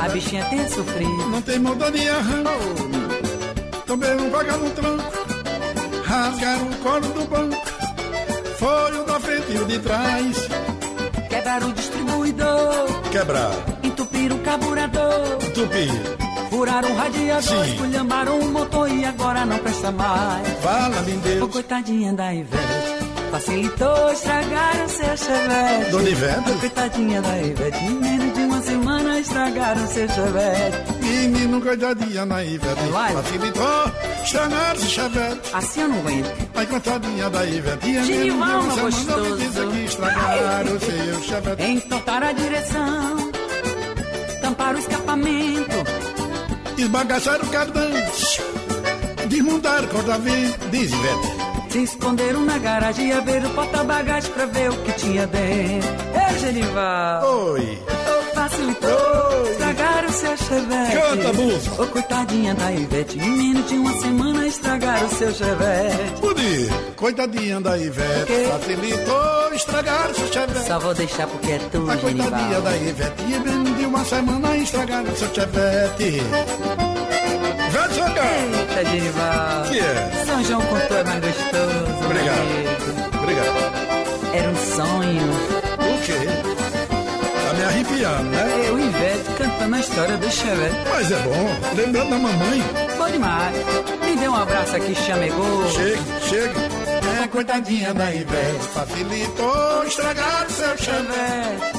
A 0.00 0.08
bichinha 0.08 0.44
tem 0.46 0.68
sofrido. 0.68 1.28
Não 1.30 1.42
tem 1.42 1.58
moda 1.58 1.90
de 1.90 2.08
arranco. 2.08 2.50
Também 3.86 4.14
não 4.14 4.30
paga 4.30 4.56
no 4.56 4.70
tranco. 4.70 5.12
Rasgaram 6.04 6.68
o 6.68 6.76
colo 6.76 7.08
do 7.08 7.24
banco. 7.28 7.56
Foi 8.58 8.98
o 8.98 9.04
da 9.04 9.20
frente 9.20 9.52
e 9.52 9.58
o 9.58 9.64
de 9.66 9.78
trás. 9.78 10.36
Quebraram 11.28 11.68
o 11.68 11.72
distribuidor, 11.72 13.00
Quebrar, 13.10 13.50
entupiram 13.82 14.36
o 14.36 14.40
carburador, 14.40 15.38
tupir, 15.54 15.90
furaram 16.50 16.90
o 16.90 16.96
radiador, 16.96 17.64
esculhambaram 17.68 18.38
o 18.40 18.50
motor 18.50 18.90
e 18.90 19.04
agora 19.04 19.46
não 19.46 19.56
presta 19.58 19.90
mais. 19.92 20.46
fala-me 20.62 21.12
em 21.12 21.16
Ô, 21.16 21.20
Deus. 21.20 21.50
coitadinha 21.52 22.12
da 22.12 22.34
Ivete, 22.34 22.77
facilitou 23.30 24.12
estragar 24.12 24.84
o 24.84 24.88
seu 24.88 25.16
chevette. 25.16 25.90
Dona 25.90 26.08
Ivete? 26.08 26.50
Ô, 26.50 26.58
coitadinha 26.58 27.22
da 27.22 27.38
Ivete, 27.38 27.84
em 27.84 27.90
menos 27.90 28.34
de 28.34 28.40
uma 28.40 28.62
semana 28.62 29.20
estragaram 29.20 29.86
seu 29.86 30.08
chevette. 30.08 30.92
Menino 31.02 31.60
coitadinha 31.60 32.26
na 32.26 32.44
Ivete. 32.44 32.82
Vai. 32.90 33.12
Facilitou 33.12 33.92
estragar 34.24 34.76
esse 34.76 34.86
chevette. 34.86 35.40
Assim 35.52 35.80
eu 35.80 35.88
não 35.88 35.98
aguento. 35.98 36.48
Ai, 36.54 36.66
coitadinha 36.66 37.30
da 37.30 37.44
Ivete. 37.46 37.90
E 37.90 38.04
Genival, 38.04 38.62
mesmo 38.62 38.74
de 38.74 38.80
uma 38.80 38.90
semana 38.90 39.20
me 39.20 39.36
disse 39.36 39.66
que 39.66 39.84
estragaram 39.84 40.80
seu 40.80 41.22
chevette. 41.22 41.62
Entortaram 41.62 42.26
a 42.28 42.32
direção, 42.32 43.32
tamparam 44.40 44.76
o 44.76 44.78
escapamento, 44.78 45.76
Esbagaçaram 46.78 47.44
o 47.44 47.48
cardão. 47.48 47.90
Desmontaram 49.28 49.84
o 49.84 49.88
corta-vento. 49.88 50.68
Diz 50.70 50.92
Ivete. 50.92 51.47
Se 51.68 51.82
esconderam 51.82 52.40
na 52.44 52.58
garagem 52.58 53.08
e 53.08 53.12
abriram 53.12 53.50
o 53.50 53.54
porta-bagagem 53.54 54.30
pra 54.32 54.46
ver 54.46 54.70
o 54.70 54.76
que 54.82 54.92
tinha 54.92 55.26
dentro. 55.26 55.88
Ei, 56.30 56.38
Genival! 56.38 57.24
Oi. 57.52 57.78
Ô, 57.88 58.34
facilitou, 58.34 59.50
estragaram 59.50 60.08
seu 60.10 60.36
chevette. 60.36 60.96
Canta, 60.96 61.32
bufa. 61.32 61.82
Ô, 61.82 61.86
coitadinha 61.88 62.54
da 62.54 62.72
Ivete, 62.72 63.18
em 63.18 63.30
menos 63.30 63.68
de 63.68 63.74
uma 63.76 63.92
semana 64.00 64.46
estragaram 64.46 65.08
seu 65.10 65.34
chevette. 65.34 66.20
Pude. 66.20 66.68
Coitadinha 66.96 67.60
da 67.60 67.76
Ivete. 67.78 68.46
Facilitou 68.50 69.54
estragar 69.54 70.10
o 70.10 70.14
seu 70.14 70.26
chevette. 70.32 70.66
Só 70.66 70.78
vou 70.78 70.94
deixar 70.94 71.26
porque 71.26 71.52
é 71.52 71.58
tu, 71.70 71.90
A 71.90 71.96
coitadinha 71.96 72.30
Genival. 72.30 72.62
da 72.62 72.76
Ivete 72.76 73.22
e 73.28 73.38
bem 73.40 73.74
de 73.74 73.84
uma 73.86 74.04
semana 74.04 74.56
estragaram 74.56 75.16
seu 75.16 75.28
chevette. 75.34 76.22
Vai 77.88 77.94
jogar! 77.94 78.24
Eita, 78.24 78.90
Genival. 78.90 79.62
Que 79.70 79.78
é? 79.80 80.24
São 80.26 80.44
João 80.44 80.60
com 80.62 80.78
tu 80.78 80.94
é 80.94 81.04
mais 81.04 81.20
gostoso. 81.20 82.04
Obrigado. 82.04 82.38
amigo. 82.38 83.18
Obrigado. 83.22 84.34
Era 84.34 84.48
um 84.50 84.56
sonho. 84.56 85.32
O 85.78 86.02
quê? 86.04 86.18
Tá 87.46 87.54
me 87.54 87.64
arrepiando, 87.64 88.30
né? 88.30 88.64
Eu 88.68 88.78
Ivete 88.78 89.30
cantando 89.38 89.76
a 89.76 89.80
história 89.80 90.16
do 90.16 90.30
Chevette. 90.30 90.76
Mas 90.90 91.10
é 91.12 91.18
bom. 91.18 91.76
Lembrando 91.76 92.10
da 92.10 92.18
mamãe. 92.18 92.62
Bom 92.98 93.10
demais. 93.10 93.56
Me 94.04 94.16
dê 94.16 94.28
um 94.28 94.34
abraço 94.36 94.76
aqui, 94.76 94.94
chamegou. 94.94 95.68
Chegue, 95.70 96.02
chegue. 96.28 96.54
É, 97.22 97.26
coitadinha 97.28 97.92
da 97.94 98.14
Ivete, 98.14 98.64
facilitou 98.74 99.84
estragar 99.86 100.46
seu 100.50 100.76
chevette. 100.78 101.77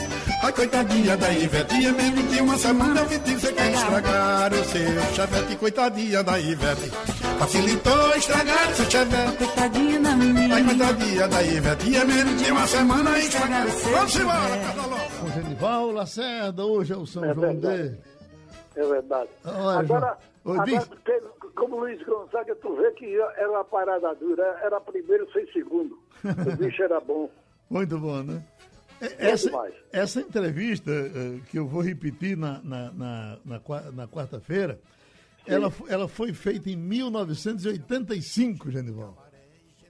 A 0.50 0.52
coitadinha 0.52 1.16
da 1.16 1.32
Ivete, 1.32 1.92
menos 1.92 2.32
de 2.32 2.42
uma 2.42 2.58
semana 2.58 3.02
eu 3.02 3.06
vi 3.06 3.20
dizer 3.20 3.54
que 3.54 3.62
estragar 3.62 4.52
o 4.52 4.64
seu 4.66 5.02
chevette. 5.14 5.56
Coitadinha 5.58 6.24
da 6.24 6.40
Ivete, 6.40 6.90
facilitou 7.38 8.16
estragar 8.16 8.74
seu 8.74 8.90
chevette. 8.90 9.38
Coitadinha 9.38 10.00
da 10.00 10.10
A 10.10 10.16
menina. 10.16 10.64
coitadinha 10.66 11.28
da 11.28 11.44
Ivete, 11.44 11.90
menos 12.04 12.42
de 12.42 12.52
uma 12.52 12.66
semana 12.66 13.20
estragar 13.20 13.68
o 13.68 13.70
seu 13.70 13.92
Vamos 13.92 14.16
embora, 14.16 14.88
Louca. 14.90 15.06
Com 15.22 15.28
Genival 15.30 15.92
Lacerda, 15.92 16.66
hoje 16.66 16.94
é 16.94 16.98
o 16.98 17.06
São 17.06 17.26
É 17.26 17.34
João 17.36 17.56
dele. 17.56 17.98
É 18.76 18.84
verdade. 18.88 19.30
Olha, 19.46 19.80
agora. 19.80 20.18
Oi, 20.46 20.58
agora 20.58 20.88
como 21.56 21.78
Luiz 21.82 22.02
Gonzaga, 22.08 22.56
tu 22.56 22.76
vê 22.76 22.90
que 22.94 23.16
era 23.38 23.52
uma 23.52 23.64
parada 23.66 24.16
dura, 24.16 24.60
era 24.64 24.82
primeiro 24.82 25.32
sem 25.32 25.46
segundo. 25.52 25.96
O 26.24 26.56
bicho 26.58 26.82
era 26.82 27.00
bom. 27.00 27.30
Muito 27.70 28.00
bom, 28.00 28.24
né? 28.24 28.42
É, 29.02 29.08
Bom 29.08 29.16
Essa, 29.18 29.72
essa 29.92 30.22
entrevista 30.22 30.92
eh, 30.92 31.40
que 31.50 31.58
eu 31.58 31.68
vou 31.68 31.82
repetir 31.82 32.36
na, 32.38 32.62
na, 32.64 32.92
na, 32.92 33.38
na 33.46 33.60
qua- 33.60 33.92
na 33.92 34.08
quarta-feira, 34.08 34.80
ela, 35.48 35.72
ela 35.88 36.08
foi 36.08 36.34
feita 36.34 36.70
em 36.70 36.76
1985, 36.76 38.70
Genival. 38.72 39.18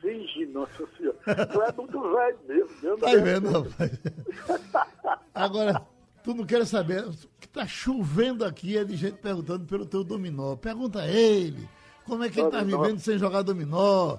Vixe, 0.01 0.45
nossa 0.45 0.87
senhora. 0.97 1.45
Tu 1.47 1.61
é 1.61 1.71
muito 1.73 2.01
velho 2.01 2.37
mesmo. 2.47 2.69
Deus 2.81 2.99
Tá 3.01 3.15
vendo, 3.15 3.49
rapaz? 3.51 3.91
Agora, 5.35 5.81
tu 6.23 6.33
não 6.33 6.45
quer 6.45 6.65
saber, 6.65 7.03
o 7.05 7.11
que 7.39 7.47
tá 7.49 7.67
chovendo 7.67 8.45
aqui 8.45 8.77
é 8.77 8.83
de 8.85 8.95
gente 8.95 9.17
perguntando 9.17 9.65
pelo 9.65 9.85
teu 9.85 10.03
dominó. 10.03 10.55
Pergunta 10.55 11.01
a 11.01 11.07
ele, 11.07 11.67
como 12.05 12.23
é 12.23 12.29
que 12.29 12.39
ele 12.39 12.49
tá 12.49 12.59
Dominó. 12.59 12.81
vivendo 12.81 12.99
sem 12.99 13.17
jogar 13.17 13.41
dominó? 13.41 14.17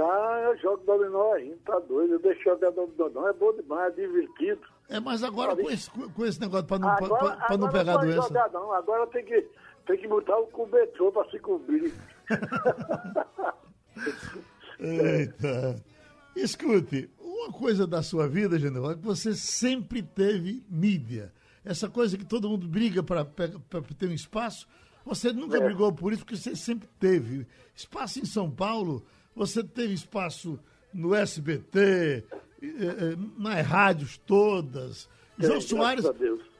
Ah, 0.00 0.40
eu 0.50 0.56
jogo 0.58 0.82
dominó 0.84 1.32
ainda, 1.34 1.56
tá 1.64 1.78
doido. 1.80 2.14
Eu 2.14 2.18
deixo 2.18 2.42
jogar 2.42 2.70
dominó, 2.70 3.28
é 3.28 3.32
bom 3.32 3.52
demais, 3.52 3.92
é 3.98 4.06
divertido. 4.06 4.60
É, 4.88 5.00
mas 5.00 5.22
agora 5.22 5.54
com 5.56 5.70
esse, 5.70 5.90
com 5.90 6.24
esse 6.26 6.40
negócio 6.40 6.66
para 6.66 6.78
não, 6.78 6.88
Agora, 6.90 7.36
pra- 7.36 7.46
pra 7.46 7.56
não 7.56 7.66
agora 7.68 7.72
pegar 7.84 7.94
não 7.94 8.00
doença. 8.02 8.28
jogar 8.28 8.50
não, 8.52 8.72
agora 8.72 9.06
tem 9.08 9.24
que, 9.24 9.46
tem 9.86 9.98
que 9.98 10.08
botar 10.08 10.36
o 10.38 10.46
cobertor 10.48 11.12
pra 11.12 11.24
se 11.30 11.38
cobrir. 11.38 11.94
Eita. 14.78 15.82
Escute, 16.36 17.08
uma 17.20 17.52
coisa 17.52 17.86
da 17.86 18.02
sua 18.02 18.26
vida, 18.28 18.58
General, 18.58 18.90
é 18.90 18.94
que 18.94 19.02
você 19.04 19.34
sempre 19.34 20.02
teve 20.02 20.64
mídia. 20.68 21.32
Essa 21.64 21.88
coisa 21.88 22.18
que 22.18 22.24
todo 22.24 22.48
mundo 22.48 22.66
briga 22.66 23.02
para 23.02 23.24
ter 23.24 24.08
um 24.08 24.12
espaço, 24.12 24.66
você 25.04 25.32
nunca 25.32 25.58
É. 25.58 25.60
brigou 25.60 25.92
por 25.92 26.12
isso, 26.12 26.24
porque 26.24 26.36
você 26.36 26.56
sempre 26.56 26.88
teve. 26.98 27.46
Espaço 27.74 28.18
em 28.20 28.24
São 28.24 28.50
Paulo, 28.50 29.04
você 29.34 29.62
teve 29.64 29.94
espaço 29.94 30.58
no 30.92 31.14
SBT, 31.14 32.24
nas 33.38 33.66
rádios 33.66 34.18
todas. 34.18 35.08
Jô 35.38 35.48
graças 35.48 35.64
Soares, 35.68 36.04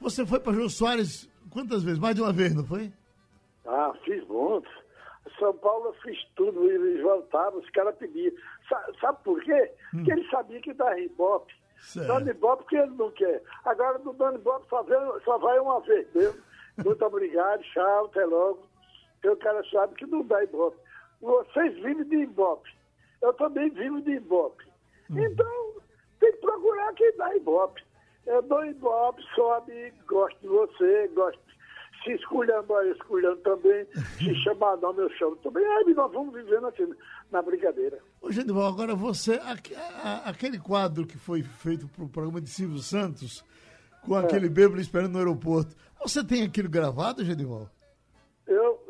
você 0.01 0.27
foi 0.27 0.41
para 0.41 0.53
Jô 0.53 0.69
Soares 0.69 1.29
quantas 1.51 1.83
vezes? 1.83 1.99
Mais 2.01 2.15
de 2.15 2.23
uma 2.23 2.33
vez, 2.33 2.55
não 2.55 2.65
foi? 2.65 2.93
Ah, 3.67 3.93
fiz 4.05 4.27
montes. 4.27 4.71
São 5.39 5.53
Paulo 5.55 5.87
eu 5.87 5.95
fiz 5.95 6.19
tudo, 6.37 6.69
eles 6.71 7.03
voltavam, 7.03 7.59
os 7.61 7.71
caras 7.71 7.95
pediam. 7.97 8.33
Sa- 8.69 8.87
sabe 9.01 9.19
por 9.25 9.43
quê? 9.43 9.71
Porque 9.91 10.13
ele 10.13 10.29
sabia 10.29 10.61
que 10.61 10.73
dá 10.75 10.99
Ibope. 10.99 11.53
Certo. 11.79 12.07
Dando 12.09 12.31
Ibope 12.31 12.63
porque 12.65 12.77
ele 12.77 12.93
não 12.95 13.11
quer. 13.13 13.43
Agora 13.65 13.99
no 13.99 14.13
Dando 14.13 14.37
Ibope 14.39 14.67
só, 14.69 14.83
vem- 14.83 15.21
só 15.25 15.39
vai 15.39 15.59
uma 15.59 15.81
vez 15.81 16.07
mesmo. 16.15 16.41
Muito 16.85 17.03
obrigado, 17.07 17.63
tchau, 17.73 18.07
até 18.07 18.25
logo. 18.27 18.67
Porque 19.15 19.29
o 19.29 19.37
cara 19.37 19.63
sabe 19.71 19.95
que 19.95 20.07
não 20.07 20.23
dá 20.27 20.43
Ibope. 20.45 20.77
Vocês 21.25 21.75
vivem 21.77 22.05
de 22.05 22.17
Ibope. 22.17 22.71
Eu 23.23 23.33
também 23.33 23.71
vivo 23.71 24.03
de 24.03 24.11
Ibope. 24.11 24.63
Então, 25.09 25.75
tem 26.21 26.31
que 26.33 26.39
procurar 26.39 26.93
quem 26.93 27.17
dá 27.17 27.35
Ibope. 27.35 27.83
Eu 28.27 28.43
dou 28.43 28.63
Ibope, 28.67 29.23
sou 29.35 29.55
amigo, 29.55 29.97
gosto 30.07 30.39
de 30.41 30.49
você, 30.49 31.09
gosto. 31.15 31.41
Se 32.03 32.13
esculhando, 32.13 32.71
eu 32.75 32.93
esculhando 32.93 33.39
também. 33.39 33.87
Se 34.19 34.35
chamar 34.45 34.77
nome, 34.77 35.01
eu 35.01 35.11
chamo 35.13 35.37
também. 35.37 35.65
Aí 35.65 35.95
nós 35.95 36.13
vamos 36.13 36.35
vivendo 36.35 36.67
assim, 36.67 36.93
na 37.31 37.41
brincadeira. 37.41 37.99
Ô, 38.21 38.31
Genival, 38.31 38.67
agora 38.67 38.95
você, 38.95 39.41
aquele 40.27 40.59
quadro 40.59 41.07
que 41.07 41.17
foi 41.17 41.43
feito 41.43 41.89
para 41.89 42.05
o 42.05 42.09
programa 42.09 42.43
de 42.43 42.51
Silvio 42.51 42.81
Santos, 42.81 43.43
com 44.03 44.15
aquele 44.15 44.51
bêbado 44.51 44.79
esperando 44.79 45.13
no 45.13 45.19
aeroporto, 45.19 45.75
você 46.03 46.23
tem 46.23 46.43
aquilo 46.43 46.69
gravado, 46.69 47.25
Genival? 47.25 47.71
Eu, 48.47 48.84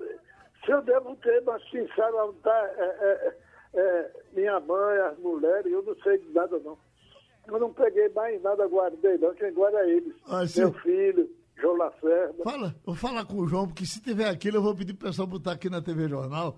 se 0.65 0.71
eu 0.71 0.83
devo 0.83 1.15
ter, 1.17 1.43
mas 1.45 1.63
sincero, 1.71 2.33
tá, 2.43 2.71
é, 2.77 2.85
é, 2.85 3.35
é, 3.81 4.11
minha 4.33 4.59
mãe, 4.61 4.99
as 5.01 5.19
mulheres, 5.19 5.71
eu 5.73 5.83
não 5.83 5.95
sei 6.03 6.19
de 6.19 6.29
nada 6.33 6.59
não. 6.65 6.77
Eu 7.47 7.59
não 7.59 7.73
peguei 7.75 8.09
mais 8.11 8.41
nada, 8.43 8.67
guardei 8.67 9.19
não, 9.19 9.35
quem 9.35 9.53
guarda 9.53 9.79
é 9.81 9.91
eles. 9.91 10.15
Ah. 10.29 10.43
Meu 10.57 10.73
filho, 10.75 11.31
João 11.61 11.77
Lacerda. 11.77 12.43
Fala, 12.43 12.75
vou 12.85 12.95
falar 12.95 13.25
com 13.27 13.37
o 13.39 13.47
João, 13.47 13.67
porque 13.67 13.85
se 13.85 14.01
tiver 14.01 14.29
aquilo, 14.29 14.57
eu 14.59 14.63
vou 14.63 14.75
pedir 14.75 14.95
pro 14.95 15.09
pessoal 15.09 15.27
botar 15.29 15.53
aqui 15.53 15.69
na 15.69 15.83
TV 15.83 16.09
Jornal, 16.09 16.57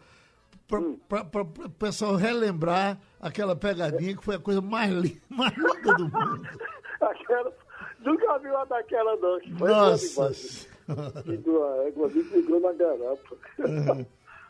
para 0.69 1.42
o 1.42 1.71
pessoal 1.71 2.14
relembrar 2.16 2.99
aquela 3.21 3.55
pegadinha 3.57 4.16
que 4.16 4.25
foi 4.25 4.37
a 4.37 4.40
coisa 4.40 4.61
mais, 4.61 4.90
li- 4.92 5.21
mais 5.29 5.57
linda 5.57 5.95
do 5.95 6.05
mundo. 6.05 6.49
Aquela, 6.99 7.53
nunca 8.01 8.38
vi 8.38 8.49
uma 8.49 8.64
daquela 8.64 9.16
não. 9.16 9.38
que 9.38 9.51
foi 9.55 9.69
boa 9.69 9.90
Nossa. 9.90 10.66
Pingou 11.25 11.64
a 11.64 11.77
égua, 11.88 12.09
me 12.09 12.22
pingou 12.25 12.61
na 12.61 12.72
garapa. 12.72 13.37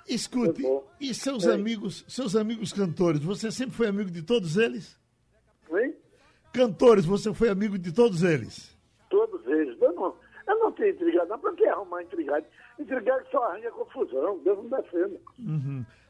Escute, 0.09 0.63
Foi 0.63 0.71
bom. 0.71 0.85
e 1.01 1.13
seus 1.15 1.45
É. 1.47 1.53
amigos, 1.53 2.05
seus 2.09 2.37
amigos 2.37 2.73
cantores, 2.73 3.21
você 3.21 3.51
sempre 3.51 3.75
foi 3.77 3.89
amigo 3.89 4.11
de 4.11 4.23
todos 4.23 4.57
eles? 4.57 4.97
Hein? 5.73 5.95
Cantores, 6.53 7.05
você 7.05 7.33
foi 7.35 7.49
amigo 7.49 7.77
de 7.79 7.93
todos 7.93 8.23
eles? 8.23 8.77
Todos 9.11 9.45
eles. 9.47 9.77
Eu 9.81 9.93
não, 9.95 10.15
eu 10.47 10.59
não 10.61 10.73
tenho 10.73 10.91
intrigado, 10.91 11.29
não. 11.29 11.39
Pra 11.39 11.53
que 11.55 11.65
arrumar 11.67 12.03
intrigado? 12.03 12.47
Intrigado 12.79 13.25
só 13.31 13.43
arranha 13.45 13.71
confusão. 13.73 14.39
Deus 14.45 14.59
não 14.59 14.69
defenda. 14.81 15.19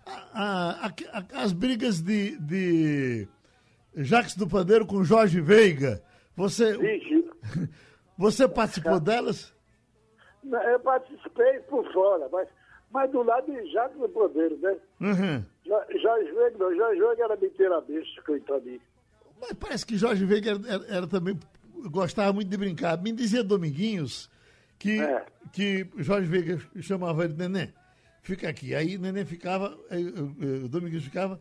A- 0.06 0.86
a- 0.88 1.18
a- 1.18 1.42
as 1.42 1.52
brigas 1.52 2.00
de, 2.00 2.36
de 2.38 3.26
Jacques 3.96 4.36
do 4.36 4.46
Pandeiro 4.46 4.86
com 4.86 5.02
Jorge 5.02 5.40
Veiga, 5.40 6.02
você, 6.36 6.76
Vixe, 6.76 7.24
você 8.16 8.46
participou 8.46 9.00
delas? 9.00 9.52
Eu 10.52 10.80
participei 10.80 11.61
por 11.61 11.90
fora, 11.92 12.28
mas, 12.30 12.48
mas 12.90 13.11
do 13.11 13.22
lado 13.22 13.46
de 13.50 13.72
Jacques 13.72 13.98
do 13.98 14.09
Podeiro, 14.09 14.56
né? 14.59 14.76
Uhum. 15.00 15.44
Já 15.64 16.22
jogo, 16.24 16.59
não. 16.59 16.74
Já 16.76 16.94
jogo 16.94 17.22
era 17.22 17.37
mentira 17.37 17.80
besta, 17.80 18.22
coitadinho. 18.22 18.80
Mas 19.40 19.52
parece 19.54 19.85
que 19.87 19.96
Jorge 19.96 20.24
Veiga 20.24 20.50
era, 20.52 20.61
era- 20.68 20.96
era 20.96 21.06
também 21.06 21.38
gostava 21.90 22.32
muito 22.32 22.48
de 22.48 22.56
brincar. 22.56 23.00
Me 23.02 23.12
dizia 23.12 23.42
Dominguinhos 23.44 24.30
que, 24.78 25.00
É. 25.00 25.24
que 25.52 25.87
Jorge 25.98 26.26
Veiga 26.28 26.59
chamava 26.80 27.24
ele 27.24 27.35
de 27.35 27.48
Neném. 27.48 27.72
Fica 28.22 28.48
aqui. 28.48 28.74
Aí 28.74 28.96
Neném 28.98 29.24
ficava, 29.24 29.76
aí, 29.90 30.06
eh, 30.06 30.64
eh, 30.64 30.68
Dominguinhos 30.68 31.04
ficava, 31.04 31.38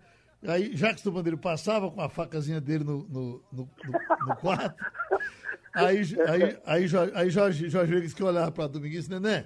aí 0.47 0.75
Jacques 0.75 1.03
do 1.03 1.11
Bandeiro 1.11 1.37
passava 1.37 1.89
com 1.89 2.01
a 2.01 2.09
facazinha 2.09 2.59
dele 2.59 2.83
no, 2.83 3.03
no, 3.07 3.43
no, 3.51 3.69
no- 3.85 4.27
no 4.27 4.35
quarto. 4.37 4.75
Aí, 5.75 5.97
aí, 6.27 6.57
aí, 6.65 6.87
Jorge, 6.87 7.11
aí 7.15 7.29
Jorge, 7.29 8.01
disse 8.01 8.15
que 8.15 8.23
olhava 8.23 8.51
para 8.51 8.67
Dominguinhos, 8.67 9.07
Neném, 9.09 9.45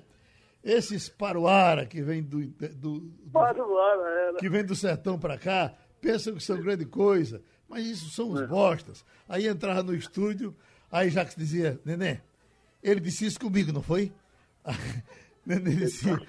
esses 0.63 1.09
paruara 1.09 1.85
que 1.85 2.01
vem 2.01 2.21
do, 2.21 2.45
do, 2.45 2.99
do- 2.99 3.11
Para 3.31 3.65
o 3.65 3.77
ar, 3.79 3.97
era. 4.27 4.37
que 4.37 4.47
vem 4.49 4.63
do 4.63 4.75
sertão 4.75 5.17
para 5.17 5.37
cá, 5.37 5.73
pensam 5.99 6.35
que 6.35 6.43
são 6.43 6.61
grande 6.61 6.85
coisa, 6.85 7.41
mas 7.67 7.85
isso 7.85 8.09
são 8.09 8.29
os 8.31 8.45
bostas. 8.47 9.03
Aí 9.27 9.47
entrava 9.47 9.81
no 9.83 9.95
estúdio, 9.95 10.55
aí 10.91 11.09
Jacques 11.09 11.35
dizia, 11.35 11.79
Nenê, 11.83 12.19
ele 12.83 12.99
disse 12.99 13.25
isso 13.25 13.39
comigo, 13.39 13.71
não 13.71 13.81
foi? 13.81 14.11
Nenê 15.45 15.71
dizia, 15.75 16.19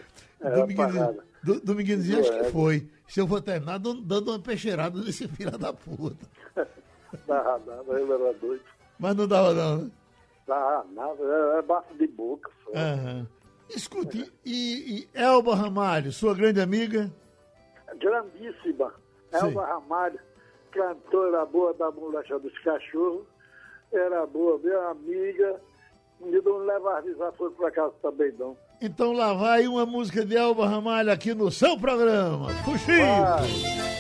É, 0.41 0.51
Dominguinho, 0.51 0.77
parada. 0.77 1.25
do, 1.43 1.61
Dominguinho 1.61 1.99
dizia, 1.99 2.21
acho 2.21 2.31
que 2.33 2.39
É. 2.39 2.45
foi. 2.51 2.89
Se 3.09 3.21
eu 3.21 3.27
vou 3.27 3.41
terminar 3.43 3.79
dando, 3.79 4.31
uma 4.31 4.39
peixeirada 4.39 4.99
nesse 5.03 5.27
filho 5.29 5.59
da 5.59 5.73
puta. 5.73 6.25
Nada, 7.27 7.83
ele 7.89 8.13
era 8.13 8.33
doido. 8.35 8.63
Mas 9.01 9.17
não 9.17 9.27
dava 9.27 9.55
não, 9.55 9.77
né? 9.79 9.91
Dava 10.47 10.87
nada, 10.93 11.23
era 11.23 11.59
é 11.59 11.63
bafo 11.63 11.95
de 11.95 12.07
boca. 12.07 12.51
Só. 12.65 12.73
Aham. 12.73 13.27
Escute, 13.71 14.33
e, 14.45 15.07
e 15.07 15.09
Elba 15.15 15.55
Ramalho, 15.55 16.13
sua 16.13 16.35
grande 16.35 16.61
amiga? 16.61 17.11
grandíssima. 17.99 18.93
Sim. 19.33 19.47
Elba 19.47 19.65
Ramalho, 19.65 20.19
cantora 20.73 21.45
boa 21.47 21.73
da 21.75 21.91
Mulacha 21.91 22.39
dos 22.39 22.57
Cachorros, 22.61 23.25
era 23.93 24.27
boa, 24.27 24.59
minha 24.59 24.91
amiga. 24.91 25.61
E 26.23 26.43
não 26.43 26.59
leva 26.59 26.99
a 26.99 27.01
risada 27.01 27.33
foi 27.33 27.51
pra 27.53 27.71
casa 27.71 27.95
também, 28.03 28.31
não. 28.39 28.55
Então 28.83 29.13
lá 29.13 29.33
vai 29.33 29.67
uma 29.67 29.87
música 29.87 30.25
de 30.25 30.37
Elba 30.37 30.69
Ramalho 30.69 31.11
aqui 31.11 31.33
no 31.33 31.51
seu 31.51 31.79
programa. 31.79 32.51
Fuxinho! 32.65 34.00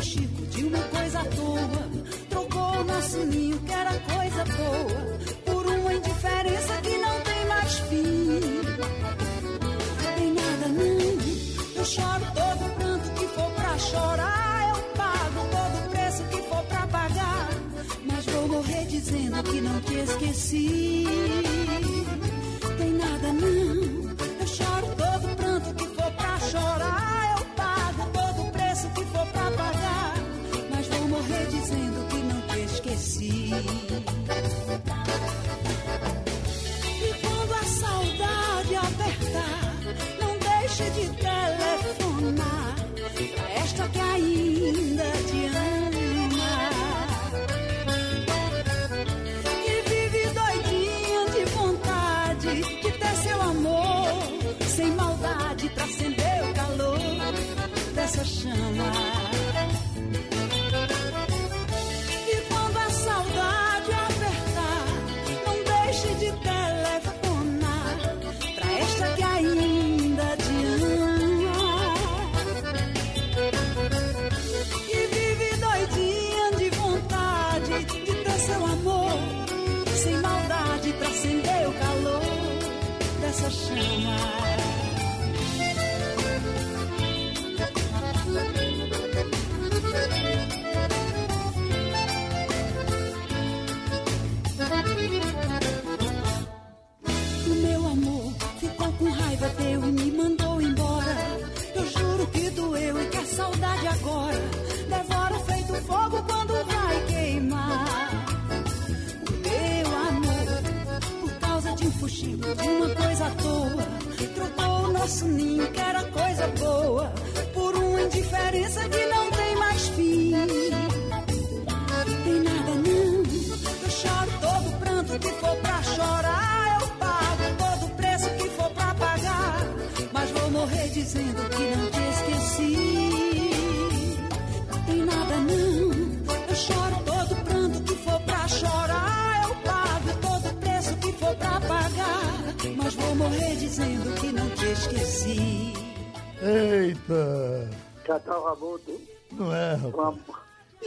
Um 0.00 0.02
fuxico, 0.02 0.46
de 0.46 0.64
uma 0.64 0.78
coisa 0.78 1.20
à 1.20 1.24
toa, 1.24 1.90
trocou 2.30 2.80
o 2.80 2.84
nosso 2.84 3.18
ninho 3.18 3.58
que 3.60 3.72
era 3.72 3.92
coisa 4.00 4.44
boa 4.56 5.18
por 5.44 5.66
uma 5.66 5.94
indiferença 5.94 6.76
que 6.82 6.98
não 6.98 7.20
tem 7.20 7.46
mais 7.46 7.78
fim. 7.80 8.40
Tem 10.16 10.32
nada 10.32 10.68
não, 10.68 11.76
eu 11.76 11.84
choro 11.84 12.24
todo 12.34 12.74
pranto 12.76 13.10
que 13.10 13.26
for 13.28 13.50
pra 13.52 13.78
chorar, 13.78 14.74
eu 14.74 14.82
pago 14.96 15.40
todo 15.50 15.86
o 15.86 15.90
preço 15.90 16.22
que 16.24 16.42
for 16.48 16.64
pra 16.64 16.86
pagar, 16.86 17.48
mas 18.06 18.24
vou 18.24 18.48
morrer 18.48 18.86
dizendo 18.86 19.42
que 19.42 19.60
não 19.60 19.80
te 19.82 19.94
esqueci. 19.94 21.04
Tem 22.78 22.92
nada 22.92 23.32
não, 23.32 23.99
esqueci. 33.20 33.52
E 37.02 37.14
quando 37.20 37.52
a 37.52 37.64
saudade 37.64 38.76
apertar, 38.76 39.74
não 40.20 40.38
deixe 40.38 40.84
de 40.90 41.08
telefonar 41.16 42.76
esta 43.56 43.88
que 43.88 44.00
ainda 44.00 45.04
te 45.28 45.46
ama. 45.46 46.70
Que 49.64 49.74
vive 49.88 50.22
doidinha 50.34 51.22
de 51.30 51.44
vontade 51.52 52.62
de 52.82 52.90
ter 52.92 53.16
seu 53.16 53.42
amor, 53.42 54.06
sem 54.68 54.90
maldade 54.92 55.68
pra 55.70 55.84
acender 55.84 56.44
o 56.44 56.54
calor 56.54 56.98
dessa 57.94 58.24
chama. 58.24 59.09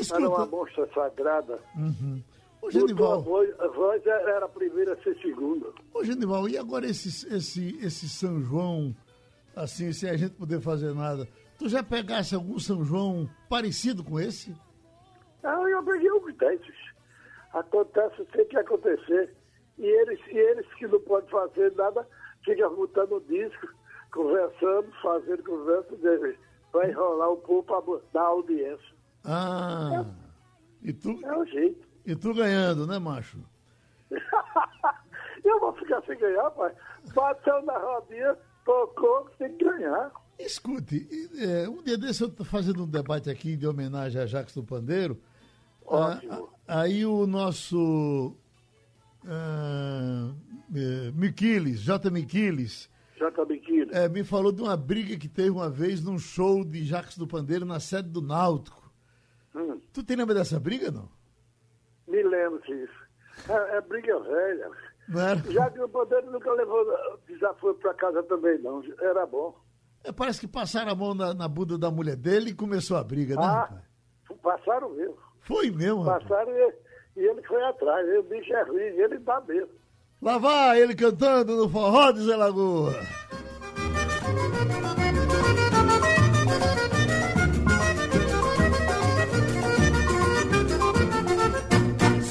Escuta. 0.04 0.22
era 0.24 0.30
uma 0.30 0.46
monstra 0.46 0.90
sagrada. 0.94 1.60
Ô, 1.76 1.80
Mudou 1.80 2.68
a 2.68 2.72
Genival, 2.72 3.22
voz, 3.22 3.60
a 3.60 3.68
voz 3.68 4.06
era 4.06 4.46
a 4.46 4.50
primeira 4.50 4.94
a 4.94 5.04
ser 5.04 5.18
segunda. 5.22 5.68
ô, 5.94 6.04
Genival, 6.04 6.48
e 6.48 6.58
agora 6.58 6.86
esse, 6.86 7.28
esse, 7.34 7.78
esse 7.86 8.08
São 8.08 8.40
João, 8.42 8.96
assim, 9.56 9.92
sem 9.92 10.10
a 10.10 10.16
gente 10.16 10.36
poder 10.36 10.62
fazer 10.62 10.94
nada, 10.94 11.28
tu 11.58 11.68
já 11.68 11.84
pegasse 11.84 12.34
algum 12.36 12.58
São 12.60 12.84
João 12.84 13.30
parecido 13.50 14.04
com 14.04 14.20
esse? 14.20 14.56
Ah, 15.44 15.62
eu 15.70 15.84
peguei 15.84 16.12
os 16.12 16.36
dentes. 16.38 16.76
Acontece, 17.54 18.24
tem 18.32 18.46
que 18.46 18.58
acontecer. 18.58 19.36
E 19.78 19.86
eles, 19.86 20.20
e 20.28 20.38
eles 20.38 20.66
que 20.76 20.88
não 20.88 21.00
podem 21.02 21.30
fazer 21.30 21.72
nada, 21.76 22.08
ficam 22.46 22.74
botando 22.76 23.24
disco, 23.28 23.68
conversando, 24.12 24.90
fazendo 25.02 25.44
conversa, 25.44 25.90
vai 26.72 26.90
enrolar 26.90 27.32
o 27.32 27.38
povo 27.38 27.64
para 27.64 28.00
dar 28.14 28.28
audiência. 28.28 29.03
Ah, 29.24 30.06
e 30.82 30.92
tu, 30.94 31.20
É 31.24 31.38
o 31.38 31.46
jeito. 31.46 31.88
e 32.06 32.16
tu 32.16 32.34
ganhando, 32.34 32.86
né, 32.88 33.00
macho? 33.00 33.40
eu 35.44 35.60
vou 35.60 35.74
ficar 35.74 36.02
sem 36.06 36.18
ganhar, 36.18 36.50
pai. 36.52 36.74
Bateu 37.14 37.62
na 37.64 37.78
rodinha, 37.78 38.38
tocou, 38.66 39.30
tem 39.38 39.56
que 39.58 39.64
ganhar. 39.66 40.12
Escute, 40.40 41.08
é, 41.38 41.70
um 41.70 41.82
dia 41.84 41.98
desse 41.98 42.24
eu 42.24 42.30
tô 42.30 42.44
fazendo 42.44 42.84
um 42.84 42.88
debate 42.88 43.30
aqui 43.30 43.56
de 43.56 43.68
homenagem 43.68 44.20
a 44.22 44.26
Jacques 44.26 44.56
do 44.56 44.64
Pandeiro. 44.64 45.20
Ah, 45.88 45.96
Ótimo. 46.18 46.50
ah, 46.68 46.82
aí 46.82 47.06
o 47.06 47.28
nosso 47.28 48.36
ah, 49.26 50.32
Miquiles, 51.14 51.80
J. 51.82 52.10
Miquiles, 52.10 52.90
J. 53.18 53.46
Biquíni. 53.46 53.88
eh, 53.92 54.10
me 54.10 54.24
falou 54.24 54.52
de 54.52 54.62
uma 54.62 54.76
briga 54.76 55.16
que 55.18 55.30
teve 55.30 55.50
uma 55.52 55.70
vez 55.70 56.04
num 56.04 56.18
show 56.18 56.64
de 56.66 56.84
Jacques 56.84 57.18
do 57.18 57.28
Pandeiro 57.28 57.66
na 57.66 57.80
sede 57.80 58.10
do 58.10 58.22
Náutico. 58.22 58.83
Hum, 59.56 59.80
Tu 59.94 60.04
tem 60.04 60.16
lembra 60.18 60.34
dessa 60.36 60.60
briga, 60.60 60.92
não? 60.92 61.10
me 62.08 62.22
lembro 62.24 62.62
disso. 62.64 62.94
É, 63.50 63.78
é 63.78 63.82
briga 63.82 64.20
velha. 64.20 64.70
Não? 65.08 65.52
Já 65.52 65.70
que 65.70 65.80
o 65.82 65.88
Bandeira 65.88 66.30
nunca 66.30 66.52
levou, 66.54 66.86
foi 67.60 67.74
para 67.76 67.94
casa 67.94 68.24
também, 68.24 68.58
não. 68.60 68.84
Era 69.00 69.26
bom. 69.26 69.56
É, 70.04 70.12
parece 70.12 70.40
que 70.42 70.48
passaram 70.48 70.92
a 70.92 70.96
mão 70.96 71.14
na, 71.14 71.34
na 71.34 71.48
bunda 71.48 71.78
da 71.78 71.90
mulher 71.90 72.16
dele 72.16 72.50
e 72.52 72.56
começou 72.56 72.98
a 72.98 73.04
briga, 73.04 73.36
né, 73.36 73.42
Ah, 73.44 73.62
rapaz? 73.62 73.82
passaram 74.42 74.90
mesmo. 74.90 75.18
Foi 75.42 75.70
mesmo. 75.72 76.04
Passaram 76.06 76.52
e, 76.52 76.74
e 77.18 77.20
ele 77.26 77.42
foi 77.44 77.64
atrás. 77.64 78.06
O 78.20 78.24
bicho 78.24 78.54
é 78.54 78.64
ruim, 78.64 78.80
ele 78.80 79.18
dá 79.20 79.40
mesmo. 79.42 79.70
Lá 80.22 80.38
vai 80.38 80.82
ele 80.82 80.96
cantando 80.96 81.56
no 81.56 81.70
forró 81.70 82.12
de 82.12 82.22
Zé 82.26 82.36
Lagoa. 82.36 82.94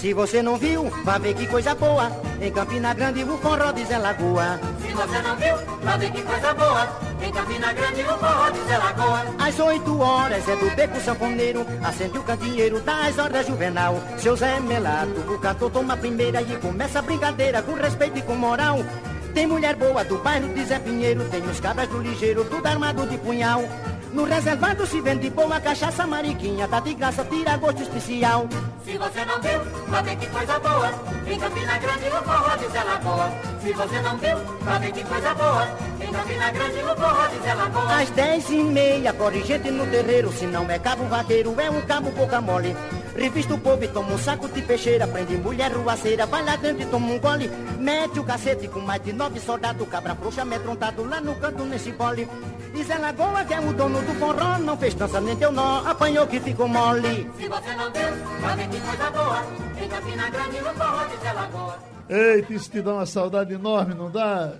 Se 0.03 0.12
você 0.12 0.43
não 0.43 0.57
viu, 0.57 0.91
vá 1.05 1.17
ver 1.17 1.33
que 1.33 1.47
coisa 1.47 1.77
boa. 1.77 2.11
Em 2.41 2.51
Campina 2.51 2.93
Grande, 2.93 3.23
o 3.23 3.38
forró 3.38 3.71
de 3.71 3.85
Zé 3.85 3.99
Lagoa. 3.99 4.59
Se 4.85 4.93
você 4.93 5.23
não 5.23 5.37
viu, 5.37 5.55
vá 5.81 5.97
ver 5.97 6.11
que 6.11 6.23
coisa 6.23 6.53
boa. 6.55 6.88
Em 7.23 7.31
Campina 7.31 7.73
Grande, 7.73 8.03
o 8.03 8.19
forró 8.19 8.51
de 8.51 8.65
Zé 8.65 8.79
Lagoa. 8.79 9.25
Às 9.38 9.61
oito 9.61 10.01
horas 10.01 10.49
é 10.49 10.57
do 10.57 10.75
beco 10.75 11.01
sanfoneiro, 11.01 11.65
acende 11.85 12.19
o 12.19 12.23
candeeiro 12.25 12.81
das 12.81 13.17
horas 13.17 13.47
juvenal. 13.47 14.03
Seu 14.19 14.35
Zé 14.35 14.59
Melato, 14.59 15.21
o 15.33 15.38
cantor 15.38 15.71
toma 15.71 15.95
a 15.95 15.97
primeira 15.97 16.43
e 16.43 16.57
começa 16.57 16.99
a 16.99 17.03
brincadeira 17.03 17.62
com 17.62 17.75
respeito 17.75 18.19
e 18.19 18.23
com 18.23 18.35
moral. 18.35 18.81
Tem 19.33 19.47
mulher 19.47 19.77
boa 19.77 20.03
do 20.03 20.19
bairro 20.19 20.53
de 20.53 20.65
Zé 20.65 20.81
Pinheiro, 20.81 21.25
tem 21.31 21.43
os 21.43 21.61
cabras 21.61 21.88
do 21.88 21.99
ligeiro, 21.99 22.45
tudo 22.47 22.67
armado 22.67 23.07
de 23.07 23.17
punhal. 23.19 23.62
No 24.12 24.25
reservado 24.25 24.87
se 24.87 25.01
vende 25.01 25.31
boa 25.31 25.59
cachaça 25.59 26.07
mariquinha, 26.07 26.68
tá 26.68 26.81
de 26.81 26.92
graça, 26.92 27.25
tira 27.25 27.57
gosto 27.57 27.83
especial. 27.83 28.46
Se 28.85 28.98
você 28.98 29.25
não 29.25 29.40
viu, 29.40 29.61
vai 29.88 30.03
ver 30.03 30.16
que 30.16 30.27
coisa 30.27 30.59
boa. 30.59 30.90
Em 31.27 31.38
Campina 31.38 31.79
Grande 31.79 32.09
o 32.09 32.22
forró 32.22 32.57
de 32.57 32.68
Zé 32.68 32.83
Lagoa. 32.85 33.33
Se 33.62 33.72
você 33.72 34.01
não 34.03 34.18
viu, 34.18 34.37
vai 34.61 34.79
ver 34.81 34.92
que 34.92 35.05
coisa 35.05 35.35
boa. 35.35 35.68
Em 35.98 36.12
Campina 36.12 36.51
Grande 36.51 36.79
o 36.79 36.96
forró 36.96 37.27
de 37.29 37.38
Zé 37.42 37.55
Lagoa. 37.55 38.01
Às 38.03 38.11
dez 38.11 38.51
e 38.51 38.62
meia, 38.62 39.12
corre 39.14 39.42
gente 39.44 39.70
no 39.70 39.87
terreiro. 39.87 40.31
Se 40.33 40.46
não 40.46 40.70
é 40.70 40.79
cabo 40.79 41.05
vaqueiro, 41.05 41.59
é 41.59 41.70
um 41.70 41.81
cabo 41.81 42.11
boca 42.11 42.40
mole. 42.40 42.77
Revista 43.16 43.55
o 43.55 43.59
povo 43.59 43.85
e 43.85 43.88
toma 43.88 44.12
um 44.12 44.18
saco 44.18 44.48
de 44.48 44.62
peixeira. 44.62 45.07
Prende 45.07 45.37
mulher 45.37 45.70
ruaceira, 45.72 46.27
vai 46.27 46.44
lá 46.44 46.57
dentro 46.57 46.83
e 46.83 46.87
toma 46.87 47.07
um 47.12 47.18
gole. 47.18 47.48
Mete 47.79 48.18
o 48.18 48.25
cacete 48.25 48.68
com 48.68 48.81
mais 48.81 49.03
de 49.03 49.12
nove 49.12 49.38
soldados. 49.40 49.88
Cabra 49.88 50.14
frouxa 50.14 50.42
amedrontado 50.42 51.05
lá 51.05 51.20
no 51.20 51.35
canto 51.37 51.64
nesse 51.64 51.92
bole. 51.92 52.27
E 52.75 52.83
Zé 52.83 52.96
Lagoa, 52.96 53.44
que 53.44 53.53
é 53.53 53.61
o 53.61 53.72
dono 53.72 54.01
do 54.01 54.14
forró, 54.14 54.59
não 54.59 54.77
fez 54.79 54.94
dança 54.94 55.20
nem 55.20 55.37
deu 55.37 55.53
nó, 55.53 55.87
apanhou 55.87 56.27
que 56.27 56.40
ficou 56.40 56.66
mole. 56.66 57.31
Se 57.37 57.48
você 57.48 57.75
não 57.75 57.92
viu, 57.92 58.40
vai 58.40 58.57
ver 58.57 58.68
que 58.68 58.81
coisa 58.81 59.11
boa. 59.11 59.42
Em 59.79 59.88
Campina 59.88 60.31
Grande 60.31 60.57
o 60.57 60.75
forró 60.75 61.05
de 61.07 61.16
Zé 61.18 61.33
Lagoa. 61.33 61.79
Eita, 62.09 62.53
isso 62.55 62.70
te 62.70 62.81
dá 62.81 62.94
uma 62.94 63.07
saudade 63.07 63.53
enorme, 63.53 63.94
não 63.94 64.11
dá? 64.11 64.55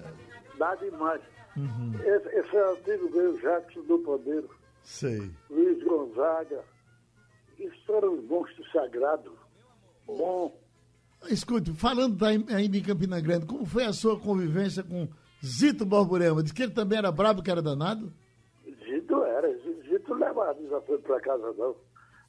Dá 0.59 0.75
demais. 0.75 1.21
Esse, 2.05 2.29
esse 2.37 2.57
é 2.57 2.65
o 2.65 2.73
antigo 2.73 3.11
meu 3.15 3.39
Jackson 3.41 3.81
do 3.83 3.99
Poder, 3.99 4.45
Sei. 4.83 5.31
Luiz 5.51 5.83
Gonzaga. 5.85 6.61
Isso 7.67 7.93
eram 7.93 8.15
os 8.19 8.25
monstros 8.25 8.71
sagrados. 8.73 9.33
Bom, 10.07 10.53
Escute, 11.29 11.73
falando 11.73 12.17
da- 12.17 12.29
ainda 12.29 12.77
em 12.77 12.83
Campina 12.83 13.21
Grande, 13.21 13.47
como 13.47 13.65
foi 13.65 13.85
a 13.85 13.93
sua 13.93 14.19
convivência 14.19 14.83
com 14.83 15.07
Zito 15.45 15.87
Borborema? 15.87 16.43
Diz 16.43 16.51
que 16.53 16.65
ele 16.65 16.73
também 16.73 16.99
era 16.99 17.13
brabo, 17.13 17.43
que 17.43 17.51
era 17.51 17.63
danado? 17.63 18.13
Zito 18.85 19.23
era, 19.23 19.49
Zito 19.89 20.15
levava 20.15 20.57
já 20.69 20.81
foi 20.81 20.99
pra 20.99 21.21
casa 21.21 21.53
não. 21.57 21.77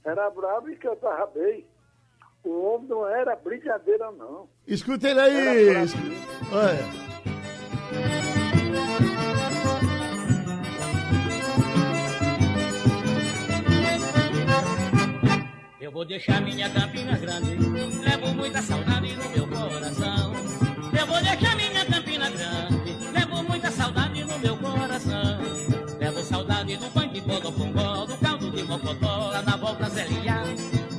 Era 0.05 0.29
bravo 0.29 0.69
e 0.69 0.75
cantava 0.75 1.25
bem. 1.33 1.65
O 2.43 2.49
homem 2.65 2.87
não 2.89 3.07
era 3.07 3.35
brincadeira, 3.37 4.11
não. 4.11 4.47
Escuta 4.67 5.09
ele 5.09 5.19
aí! 5.21 5.73
Brabo. 5.73 5.91
Olha. 6.51 7.13
Vou 16.03 16.09
deixar 16.09 16.41
minha 16.41 16.69
Campina 16.69 17.17
Grande, 17.17 17.55
levo 18.03 18.33
muita 18.33 18.61
saudade 18.61 19.15
no 19.15 19.29
meu 19.29 19.47
coração. 19.47 20.33
Eu 20.99 21.07
vou 21.07 21.23
deixar 21.23 21.55
minha 21.55 21.85
Campina 21.85 22.29
Grande, 22.29 22.97
levo 23.13 23.43
muita 23.43 23.71
saudade 23.71 24.21
no 24.25 24.37
meu 24.37 24.57
coração. 24.57 25.39
Levo 25.97 26.21
saudade 26.23 26.75
do 26.75 26.89
banho 26.89 27.13
de 27.13 27.21
Bodopongó, 27.21 28.05
do 28.05 28.17
caldo 28.17 28.51
de 28.51 28.63
Mocotó, 28.63 29.41
na 29.45 29.55
volta 29.55 29.89
Zélia. 29.91 30.43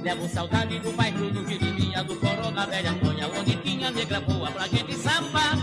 Levo 0.02 0.26
saudade 0.26 0.78
do 0.78 0.90
bairro 0.92 1.30
do 1.30 1.46
Jiriminha, 1.46 2.02
do 2.02 2.14
forró 2.16 2.50
da 2.50 2.64
velha 2.64 2.92
Monha, 2.92 3.28
onde 3.28 3.56
tinha 3.56 3.90
negra 3.90 4.22
boa 4.22 4.50
pra 4.50 4.66
gente 4.68 4.96
sambar. 4.96 5.58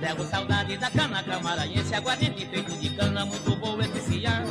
Levo 0.00 0.24
saudade 0.26 0.76
da 0.76 0.90
cana 0.90 1.22
camaraense, 1.22 1.94
aguardente 1.94 2.44
feito 2.44 2.72
de 2.76 2.90
cana, 2.90 3.24
muito 3.24 3.56
boa 3.56 3.82
especial. 3.82 4.42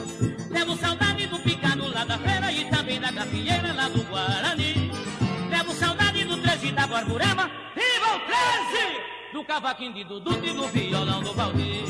Levo 0.49 0.75
saudade 0.77 1.27
do 1.27 1.37
picado 1.39 1.87
lá 1.93 2.05
da 2.05 2.17
feira 2.17 2.51
e 2.51 2.65
também 2.65 2.99
da 2.99 3.11
gafieira 3.11 3.73
lá 3.73 3.89
do 3.89 4.04
13 6.95 7.01
da 7.01 7.01
Borborema 7.01 7.51
e 7.75 7.99
vou 7.99 8.19
13 8.19 9.33
do 9.33 9.43
cavaquinho 9.43 9.93
de 9.93 10.03
Dudu 10.05 10.31
e 10.45 10.53
do 10.53 10.67
violão 10.67 11.21
do 11.21 11.33
Valdir. 11.33 11.83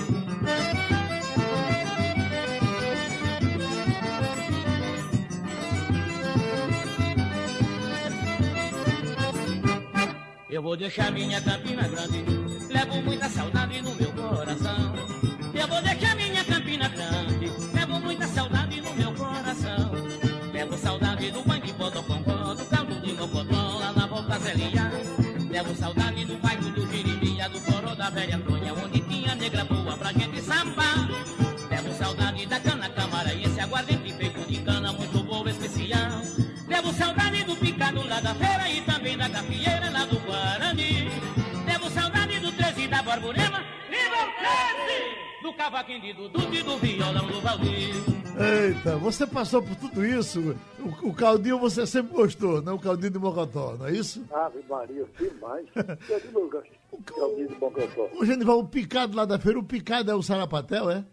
Eu 10.50 10.62
vou 10.64 10.78
deixar 10.78 11.12
minha 11.12 11.42
Campina 11.42 11.88
Grande, 11.88 12.24
levo 12.70 13.02
muita 13.02 13.30
saudade 13.30 13.82
no 13.82 13.94
meu 13.96 14.12
coração. 14.14 14.95
Da 38.22 38.36
feira 38.36 38.70
e 38.70 38.82
também 38.82 39.18
da 39.18 39.28
gafieira 39.28 39.90
lá 39.92 40.06
do 40.06 40.20
Guarani. 40.20 41.10
Levo 41.66 41.90
saudade 41.90 42.40
do 42.40 42.52
13 42.52 42.88
da 42.88 43.04
Borborema 43.04 43.64
e 43.90 44.10
vou 44.10 44.26
13 44.38 45.42
do 45.44 45.54
cavaquinho 45.54 46.02
de 46.02 46.14
Dudu 46.14 46.54
e 46.54 46.64
do 46.64 46.78
violão 46.78 47.28
do 47.28 47.42
Valdir. 47.42 47.96
Eita, 48.38 48.98
você 48.98 49.26
passou 49.26 49.62
por 49.62 49.76
tudo 49.76 50.06
isso. 50.06 50.56
O, 50.80 51.10
o 51.10 51.14
caldinho 51.14 51.58
você 51.58 51.86
sempre 51.86 52.14
gostou, 52.14 52.62
né? 52.62 52.72
O 52.72 52.80
caldinho 52.80 53.12
de 53.12 53.20
Mocotó, 53.20 53.76
não 53.78 53.88
é 53.88 53.92
isso? 53.92 54.26
Ave 54.32 54.64
Maria, 54.68 55.06
demais. 55.18 55.66
Eu. 56.10 56.62
É 57.18 57.26
o 57.26 57.48
de 57.48 57.56
Bocotó. 57.56 58.10
O 58.18 58.26
Genival, 58.26 58.60
o 58.60 58.68
picado 58.68 59.16
lá 59.16 59.26
da 59.26 59.40
feira, 59.40 59.60
o 59.60 59.64
picado 59.64 60.12
é 60.12 60.16
o 60.16 60.22
sarapatel, 60.22 60.90
é? 60.90 61.06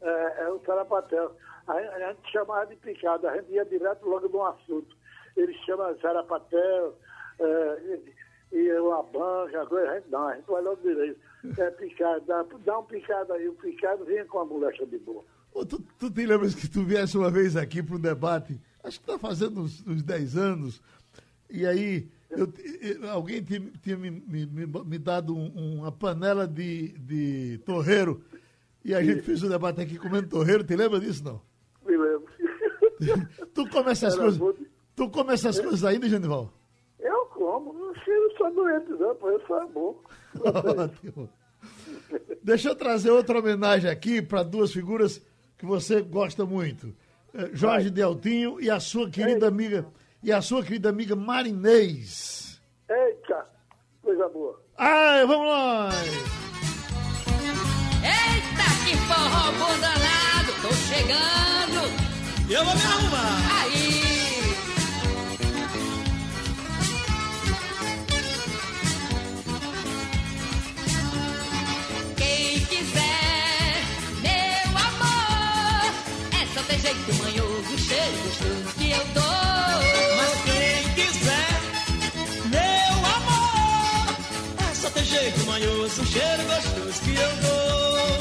É, 0.00 0.42
é 0.44 0.48
o 0.48 0.60
Sarapatel. 0.64 1.36
A, 1.66 1.72
a 1.72 2.12
gente 2.12 2.32
chamava 2.32 2.66
de 2.66 2.76
picado, 2.76 3.26
a 3.28 3.36
gente 3.36 3.52
ia 3.52 3.64
direto 3.64 4.08
logo 4.08 4.28
no 4.28 4.44
assunto. 4.46 4.96
Eles 5.40 5.56
chamam 5.64 5.96
Sarapatel, 6.00 6.98
é, 7.38 7.98
e, 8.52 8.56
e 8.58 8.72
uma 8.80 9.02
banca, 9.04 9.64
coisa, 9.66 9.90
a 9.90 9.94
gente 9.96 10.10
não, 10.10 10.26
a 10.28 10.34
gente 10.34 10.46
vai 10.46 10.62
logo 10.62 10.82
direito. 10.82 11.18
É 11.56 11.70
picado, 11.70 12.24
dá, 12.26 12.44
dá 12.64 12.78
um 12.80 12.84
picado 12.84 13.32
aí, 13.32 13.48
o 13.48 13.52
picado 13.54 14.04
vinha 14.04 14.24
com 14.24 14.40
a 14.40 14.44
molecha 14.44 14.84
de 14.84 14.98
boa. 14.98 15.24
Ô, 15.54 15.64
Tu, 15.64 15.78
tu 15.98 16.10
te 16.10 16.26
lembras 16.26 16.54
que 16.54 16.68
tu 16.68 16.82
viesse 16.82 17.16
uma 17.16 17.30
vez 17.30 17.56
aqui 17.56 17.82
para 17.82 17.94
um 17.96 18.00
debate, 18.00 18.60
acho 18.82 18.98
que 19.00 19.08
está 19.10 19.18
fazendo 19.18 19.60
uns, 19.60 19.86
uns 19.86 20.02
10 20.02 20.36
anos, 20.36 20.82
e 21.48 21.64
aí 21.64 22.08
eu- 22.30 22.52
eu- 22.82 23.08
alguém 23.10 23.42
tinha, 23.42 23.62
tinha 23.82 23.96
me, 23.96 24.10
me- 24.10 24.46
me- 24.46 24.66
me 24.84 24.98
dado 24.98 25.34
um- 25.36 25.78
uma 25.78 25.92
panela 25.92 26.46
de, 26.46 26.88
de 26.98 27.58
torreiro, 27.64 28.20
e 28.84 28.92
a 28.94 29.02
gente 29.02 29.22
fez 29.22 29.42
um 29.44 29.48
debate 29.48 29.80
aqui 29.80 29.96
comendo 29.98 30.28
torreiro, 30.28 30.64
te 30.64 30.74
lembra 30.74 30.98
disso, 30.98 31.22
não? 31.24 31.40
Me 31.86 31.96
lembro. 31.96 32.26
Tu 33.54 33.68
come 33.70 33.90
essas 33.92 34.14
Era 34.14 34.22
coisas, 34.22 34.38
muito- 34.40 34.66
tu 34.98 35.08
come 35.08 35.32
essas 35.32 35.60
coisas 35.60 35.84
ainda, 35.84 36.08
Genival? 36.08 36.50
Eu 36.98 37.26
como, 37.26 37.72
eu 37.72 38.28
não 38.28 38.36
sou 38.36 38.52
doente, 38.52 38.90
não, 38.90 39.14
pô, 39.14 39.30
eu 39.30 39.40
sou 39.46 39.68
bom. 39.68 40.02
Ótimo. 40.76 41.30
Deixa 42.42 42.70
eu 42.70 42.74
trazer 42.74 43.10
outra 43.10 43.38
homenagem 43.38 43.88
aqui 43.88 44.20
para 44.20 44.42
duas 44.42 44.72
figuras 44.72 45.24
que 45.56 45.64
você 45.64 46.00
gosta 46.02 46.44
muito. 46.44 46.92
Eh, 47.32 47.50
Jorge 47.52 47.90
Deltinho 47.90 48.60
e 48.60 48.68
a 48.68 48.80
sua 48.80 49.08
querida 49.08 49.46
amiga 49.46 49.86
e 50.20 50.32
a 50.32 50.42
sua 50.42 50.64
querida 50.64 50.88
amiga 50.88 51.14
Marinês. 51.14 52.60
Eita, 52.88 53.46
coisa 54.02 54.28
boa. 54.28 54.60
Ai, 54.76 55.24
vamos 55.26 55.46
lá! 55.46 55.90
Eita, 58.02 58.66
que 58.84 58.96
forró 59.06 59.52
bom 59.52 59.80
danado, 59.80 60.52
tô 60.62 60.72
chegando. 60.74 61.86
Eu 62.50 62.64
vou 62.64 62.74
me 62.74 62.82
arrumar. 62.82 63.47
Cheiro 86.12 86.42
gostoso 86.44 87.00
que 87.02 87.14
eu 87.14 87.32
dou. 87.42 88.18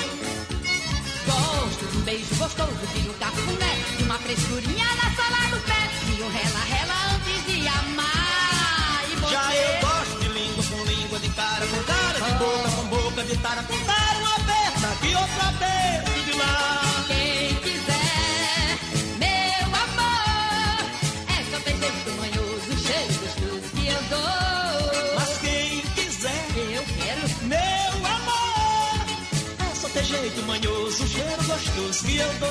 Gosto 1.26 1.86
de 1.86 1.98
um 1.98 2.02
beijo 2.02 2.36
gostoso, 2.36 2.88
de 2.94 3.10
um 3.10 3.14
cafuné, 3.14 3.74
de 3.98 4.04
uma 4.04 4.18
frescurinha 4.20 4.86
na 4.86 5.08
sola 5.16 5.42
do 5.52 5.60
pé, 5.64 5.82
e 6.18 6.22
um 6.22 6.30
rela-rela 6.30 7.16
antes 7.16 7.46
de 7.46 7.68
amar. 7.68 9.04
E 9.12 9.16
você? 9.16 9.34
Já 9.34 9.56
eu 9.56 9.82
gosto 9.82 10.20
de 10.20 10.28
língua 10.30 10.64
com 10.64 10.84
língua, 10.84 11.20
de 11.20 11.30
cara 11.30 11.66
com 11.68 11.84
cara, 11.84 12.20
de 12.20 12.32
boca 12.38 12.70
com 12.72 12.86
boca, 12.86 13.24
de 13.24 13.38
tara 13.38 13.64
com 13.64 13.80
tara, 13.86 14.20
uma 14.20 14.36
aberta 14.36 14.88
aqui, 14.88 15.16
outra 15.16 15.48
aberta 15.48 16.07
o 31.04 31.08
cheiro 31.08 31.44
gostoso 31.44 32.04
que 32.06 32.18
eu 32.18 32.28
dou. 32.40 32.48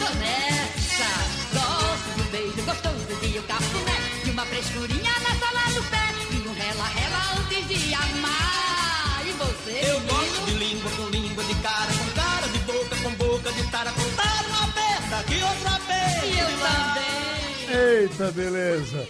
Tô 0.00 0.14
nessa, 0.18 1.10
gosto 1.52 2.20
um 2.20 2.30
beijo 2.30 2.62
gostoso 2.64 3.20
de 3.20 3.38
um 3.38 3.42
cafuné, 3.42 3.96
de 4.24 4.30
uma 4.30 4.44
frescurinha 4.46 5.12
na 5.20 5.34
sola 5.38 5.74
do 5.74 5.82
pé, 5.90 6.06
e 6.32 6.48
um 6.48 6.52
rela-rela 6.52 7.40
antes 7.40 7.68
de 7.68 7.94
amar. 7.94 9.22
E 9.26 9.32
você, 9.32 9.90
Eu 9.90 10.00
menino? 10.00 10.18
gosto 10.18 10.44
de 10.46 10.52
língua 10.54 10.90
com 10.92 11.06
língua, 11.10 11.44
de 11.44 11.54
cara 11.56 11.92
com 11.92 12.10
cara, 12.20 12.48
de 12.48 12.58
boca 12.60 12.96
com 13.02 13.10
boca, 13.14 13.52
de 13.52 13.62
tara 13.70 13.92
com 13.92 14.10
tara, 14.16 14.48
uma 14.48 14.64
aperta 14.64 15.24
que 15.24 15.42
outra 15.42 15.76
aperta. 15.76 16.26
E 16.26 16.38
eu 16.38 16.48
também. 17.76 18.00
Eita, 18.02 18.32
beleza. 18.32 19.08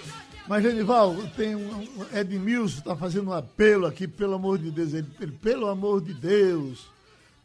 Mas, 0.48 0.62
Genival, 0.64 1.14
tem 1.36 1.54
um, 1.54 1.70
um 1.96 2.06
Edmilson 2.18 2.78
está 2.78 2.96
fazendo 2.96 3.30
um 3.30 3.32
apelo 3.32 3.86
aqui, 3.86 4.08
pelo 4.08 4.34
amor 4.34 4.58
de 4.58 4.70
Deus. 4.72 4.92
Ele, 4.94 5.06
pelo 5.40 5.68
amor 5.68 6.00
de 6.02 6.12
Deus, 6.12 6.88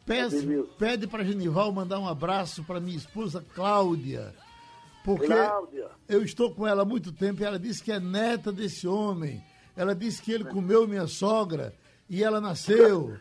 peço, 0.06 0.68
pede 0.78 1.06
para 1.06 1.24
Genival 1.24 1.72
mandar 1.72 1.98
um 1.98 2.08
abraço 2.08 2.62
para 2.64 2.80
minha 2.80 2.96
esposa 2.96 3.44
Cláudia. 3.54 4.32
Porque 5.04 5.26
Cláudia. 5.26 5.88
eu 6.08 6.22
estou 6.22 6.52
com 6.54 6.66
ela 6.66 6.82
há 6.82 6.84
muito 6.84 7.12
tempo 7.12 7.40
e 7.40 7.44
ela 7.44 7.58
disse 7.58 7.82
que 7.82 7.92
é 7.92 8.00
neta 8.00 8.50
desse 8.52 8.88
homem. 8.88 9.42
Ela 9.76 9.94
disse 9.94 10.22
que 10.22 10.32
ele 10.32 10.44
comeu 10.44 10.86
minha 10.88 11.06
sogra 11.06 11.74
e 12.08 12.24
ela 12.24 12.40
nasceu. 12.40 13.16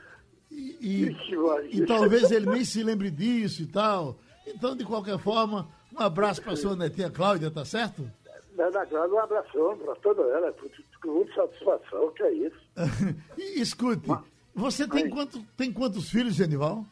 E, 0.49 0.77
e- 0.81 1.17
e 1.77 1.85
talvez 1.85 2.31
ele 2.31 2.45
nem 2.49 2.63
se 2.63 2.81
lembre 2.83 3.11
disso 3.11 3.61
e 3.61 3.67
tal. 3.67 4.17
Então, 4.47 4.75
de 4.75 4.85
qualquer 4.85 5.19
forma, 5.19 5.67
um 5.93 5.99
abraço 6.01 6.41
para 6.41 6.55
sua 6.55 6.75
netinha 6.75 7.09
Cláudia, 7.09 7.51
tá 7.51 7.65
certo? 7.65 8.09
Dona 8.55 8.85
Cláudia, 8.85 9.15
um 9.15 9.19
abração 9.19 9.77
para 9.77 9.95
toda 9.95 10.21
ela, 10.23 10.53
com 11.01 11.07
muita 11.11 11.33
satisfação, 11.35 12.11
que 12.11 12.23
é 12.23 12.33
isso. 12.33 12.57
Escute, 13.37 14.09
você 14.55 14.87
tem, 14.87 15.09
quanto, 15.09 15.43
tem 15.57 15.71
quantos 15.71 16.09
filhos, 16.09 16.35
Genival? 16.35 16.85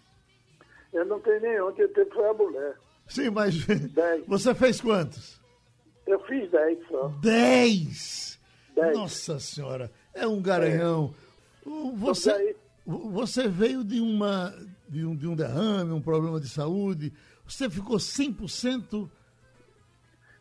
Eu 0.91 1.05
não 1.05 1.19
tenho 1.19 1.41
nenhum, 1.41 1.71
que 1.71 1.87
tempo 1.87 2.13
foi 2.13 2.29
a 2.29 2.33
mulher. 2.33 2.75
Sim, 3.07 3.29
mas 3.29 3.65
Dez. 3.65 4.23
você 4.27 4.53
fez 4.53 4.79
quantos? 4.79 5.41
Eu 6.05 6.19
fiz 6.25 6.49
10 6.51 6.87
só. 6.87 7.07
Dez! 7.21 8.39
Dez. 8.75 8.97
Nossa 8.97 9.39
Senhora, 9.39 9.91
é 10.13 10.27
um 10.27 10.41
garanhão. 10.41 11.13
O- 11.65 11.95
Você, 11.95 12.55
você 12.85 13.47
veio 13.47 13.83
de, 13.83 14.01
uma, 14.01 14.53
de, 14.89 15.05
um, 15.05 15.15
de 15.15 15.27
um 15.27 15.35
derrame, 15.35 15.91
um 15.93 16.01
problema 16.01 16.39
de 16.39 16.49
saúde. 16.49 17.13
Você 17.47 17.69
ficou 17.69 17.97
100%. 17.97 19.09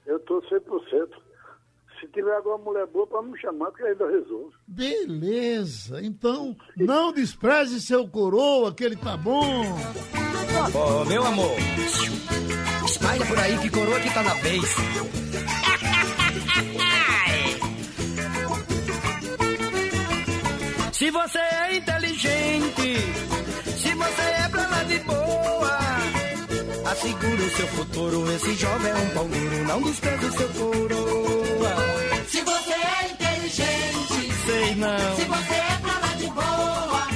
Eu 0.05 0.17
estou 0.17 0.43
100%. 0.43 1.22
Tiver 2.13 2.35
alguma 2.37 2.59
mulher 2.59 2.87
boa, 2.89 3.07
para 3.07 3.23
me 3.23 3.39
chamar, 3.39 3.73
que 3.73 3.83
eu 3.83 3.87
ainda 3.87 4.07
resolvo. 4.07 4.53
Beleza. 4.67 6.05
Então, 6.05 6.55
não 6.77 7.13
despreze 7.13 7.81
seu 7.81 8.07
coroa, 8.07 8.75
que 8.75 8.85
ele 8.85 8.97
tá 8.97 9.17
bom. 9.17 9.65
Ô, 10.75 11.05
meu 11.07 11.25
amor, 11.25 11.57
espalha 12.85 13.25
por 13.27 13.39
aí 13.39 13.59
que 13.59 13.71
coroa 13.71 13.99
que 14.01 14.13
tá 14.13 14.23
na 14.23 14.35
vez. 14.35 14.63
Se 21.03 21.11
você 21.11 21.39
é 21.41 21.77
inteligente, 21.79 22.97
se 23.77 23.93
você 23.93 24.23
é 24.23 24.49
pra 24.49 24.69
lá 24.69 24.85
de 24.85 25.01
boa, 25.01 25.32
assegura 26.93 27.43
o 27.43 27.51
seu 27.51 27.67
futuro. 27.69 28.33
Esse 28.33 28.55
jovem 28.55 28.91
é 28.91 28.95
um 28.95 29.09
pão 29.11 29.27
duro, 29.29 29.65
não 29.65 29.83
despreze 29.83 30.27
o 30.27 30.33
seu 30.33 30.49
coroa. 30.49 31.75
Se 32.29 32.41
você 32.43 32.73
é 32.73 33.11
inteligente, 33.11 34.33
Sei 34.47 34.75
não, 34.75 35.17
se 35.17 35.25
você 35.25 35.55
é 35.55 35.79
pra 35.81 35.99
lá 35.99 36.15
de 36.15 36.27
boa, 36.27 37.07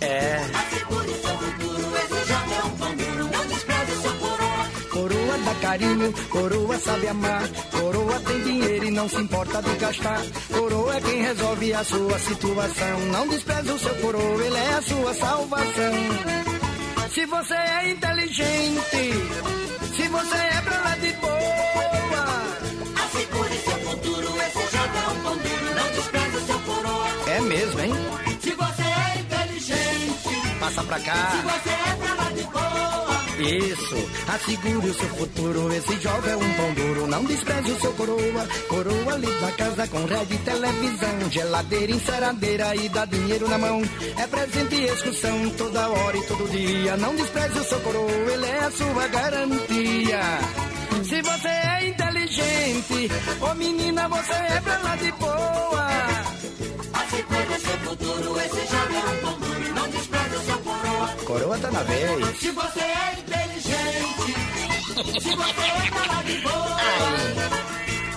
é. 0.00 0.36
assegure 0.36 1.14
seu 1.14 1.38
futuro. 1.38 1.96
Esse 1.96 2.28
jovem 2.28 2.58
é 2.58 2.64
um 2.64 2.76
pão 2.76 2.94
duro, 2.96 3.30
não 3.32 3.46
despreze 3.46 4.02
seu 4.02 4.12
coroa. 4.12 4.70
Coroa 4.90 5.38
dá 5.44 5.54
carinho, 5.60 6.12
coroa 6.28 6.78
sabe 6.78 7.08
amar. 7.08 7.48
Coroa 7.70 8.20
tem 8.20 8.40
dinheiro 8.42 8.84
e 8.84 8.90
não 8.90 9.08
se 9.08 9.16
importa 9.16 9.62
de 9.62 9.76
gastar. 9.76 10.22
Coroa 10.52 10.96
é 10.96 11.00
quem 11.00 11.22
resolve 11.22 11.74
a 11.74 11.84
sua 11.84 12.18
situação. 12.18 13.00
Não 13.12 13.28
despreze 13.28 13.70
o 13.70 13.78
seu 13.78 13.94
coroa, 13.96 14.44
ele 14.44 14.56
é 14.56 14.74
a 14.74 14.82
sua 14.82 15.14
salvação. 15.14 16.51
Se 17.12 17.26
você 17.26 17.54
é 17.54 17.90
inteligente, 17.90 19.12
se 19.94 20.08
você 20.08 20.36
é 20.36 20.60
pra 20.62 20.78
lá 20.80 20.96
de 20.96 21.12
boa. 21.14 22.32
Assegure 23.04 23.54
seu 23.58 23.78
futuro. 23.80 24.28
É 24.40 25.08
um 25.10 25.22
pão 25.22 25.36
duro, 25.36 25.74
não 25.74 25.88
despreze 25.92 26.46
seu 26.46 26.58
coroa. 26.60 27.08
É 27.26 27.40
mesmo, 27.42 27.80
hein? 27.80 27.92
Se 28.40 28.50
você 28.52 28.82
é 28.82 29.20
inteligente, 29.20 30.58
Passa 30.58 30.82
pra 30.84 30.98
se 30.98 31.04
cá. 31.04 31.42
você 31.44 31.70
é 31.70 31.94
pra 31.96 32.14
lá 32.14 32.31
Isso, 33.42 33.96
assegure 34.28 34.88
o 34.88 34.94
seu 34.94 35.08
futuro. 35.08 35.72
Esse 35.72 36.00
jovem 36.00 36.32
é 36.32 36.36
um 36.36 36.52
pão 36.54 36.74
duro. 36.74 37.06
Não 37.06 37.24
despreze 37.24 37.70
o 37.72 37.80
seu 37.80 37.92
coroa. 37.94 38.48
Coroa 38.68 39.16
limpa 39.16 39.48
a 39.48 39.52
casa 39.52 39.88
com 39.88 40.04
rede 40.04 40.38
televisão. 40.38 41.30
Geladeira, 41.30 41.92
enceradeira 41.92 42.76
e 42.76 42.88
dá 42.88 43.04
dinheiro 43.04 43.48
na 43.48 43.58
mão. 43.58 43.82
É 44.16 44.26
presente 44.26 44.74
e 44.74 44.84
excursão 44.86 45.50
toda 45.58 45.88
hora 45.88 46.16
e 46.16 46.22
todo 46.26 46.50
dia. 46.50 46.96
Não 46.96 47.16
despreze 47.16 47.58
o 47.58 47.64
seu 47.64 47.80
coroa, 47.80 48.10
ele 48.10 48.46
é 48.46 48.58
a 48.60 48.70
sua 48.70 49.08
garantia. 49.08 50.20
Se 51.04 51.20
você 51.20 51.48
é 51.48 51.88
inteligente, 51.88 53.10
ô 53.40 53.54
menina, 53.54 54.08
você 54.08 54.32
é 54.32 54.60
pra 54.60 54.78
lá 54.78 54.96
de 54.96 55.12
boa. 55.12 56.31
Coroa. 61.32 61.58
Tá 61.58 61.70
na 61.70 61.82
vez. 61.82 62.38
Se 62.38 62.50
você 62.50 62.80
é 62.80 63.18
inteligente, 63.18 64.34
se 65.20 65.36
você 65.36 65.66
é 65.86 65.90
pra 65.90 66.06
lá 66.12 66.22
de 66.22 66.36
boa. 66.40 66.82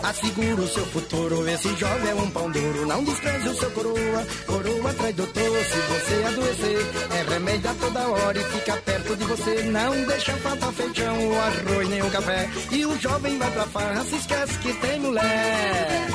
Assegura 0.04 0.62
o 0.62 0.68
seu 0.68 0.86
futuro, 0.86 1.50
esse 1.50 1.76
jovem 1.78 2.10
é 2.12 2.14
um 2.14 2.30
pão 2.30 2.52
duro. 2.52 2.86
Não 2.86 3.04
despreze 3.04 3.50
o 3.50 3.56
seu 3.56 3.72
coroa, 3.72 4.28
coroa 4.46 4.94
traz 4.94 5.16
doutor. 5.16 5.66
Se 5.66 5.78
você 5.78 6.24
adoecer, 6.28 6.86
é 7.12 7.34
remédio 7.34 7.72
a 7.72 7.74
toda 7.74 8.08
hora 8.08 8.38
e 8.38 8.44
fica 8.44 8.78
perto 8.78 9.16
de 9.16 9.24
você. 9.26 9.64
Não 9.64 10.04
deixa 10.04 10.34
faltar 10.38 10.74
feijão, 10.74 11.28
o 11.28 11.40
arroz 11.40 11.90
nem 11.90 12.02
o 12.04 12.12
café. 12.12 12.50
E 12.72 12.86
o 12.86 13.00
jovem 13.00 13.38
vai 13.40 13.52
pra 13.52 13.66
farra, 13.66 14.04
se 14.06 14.16
esquece 14.16 14.60
que 14.60 14.74
tem 14.74 15.00
mulher. 15.00 16.08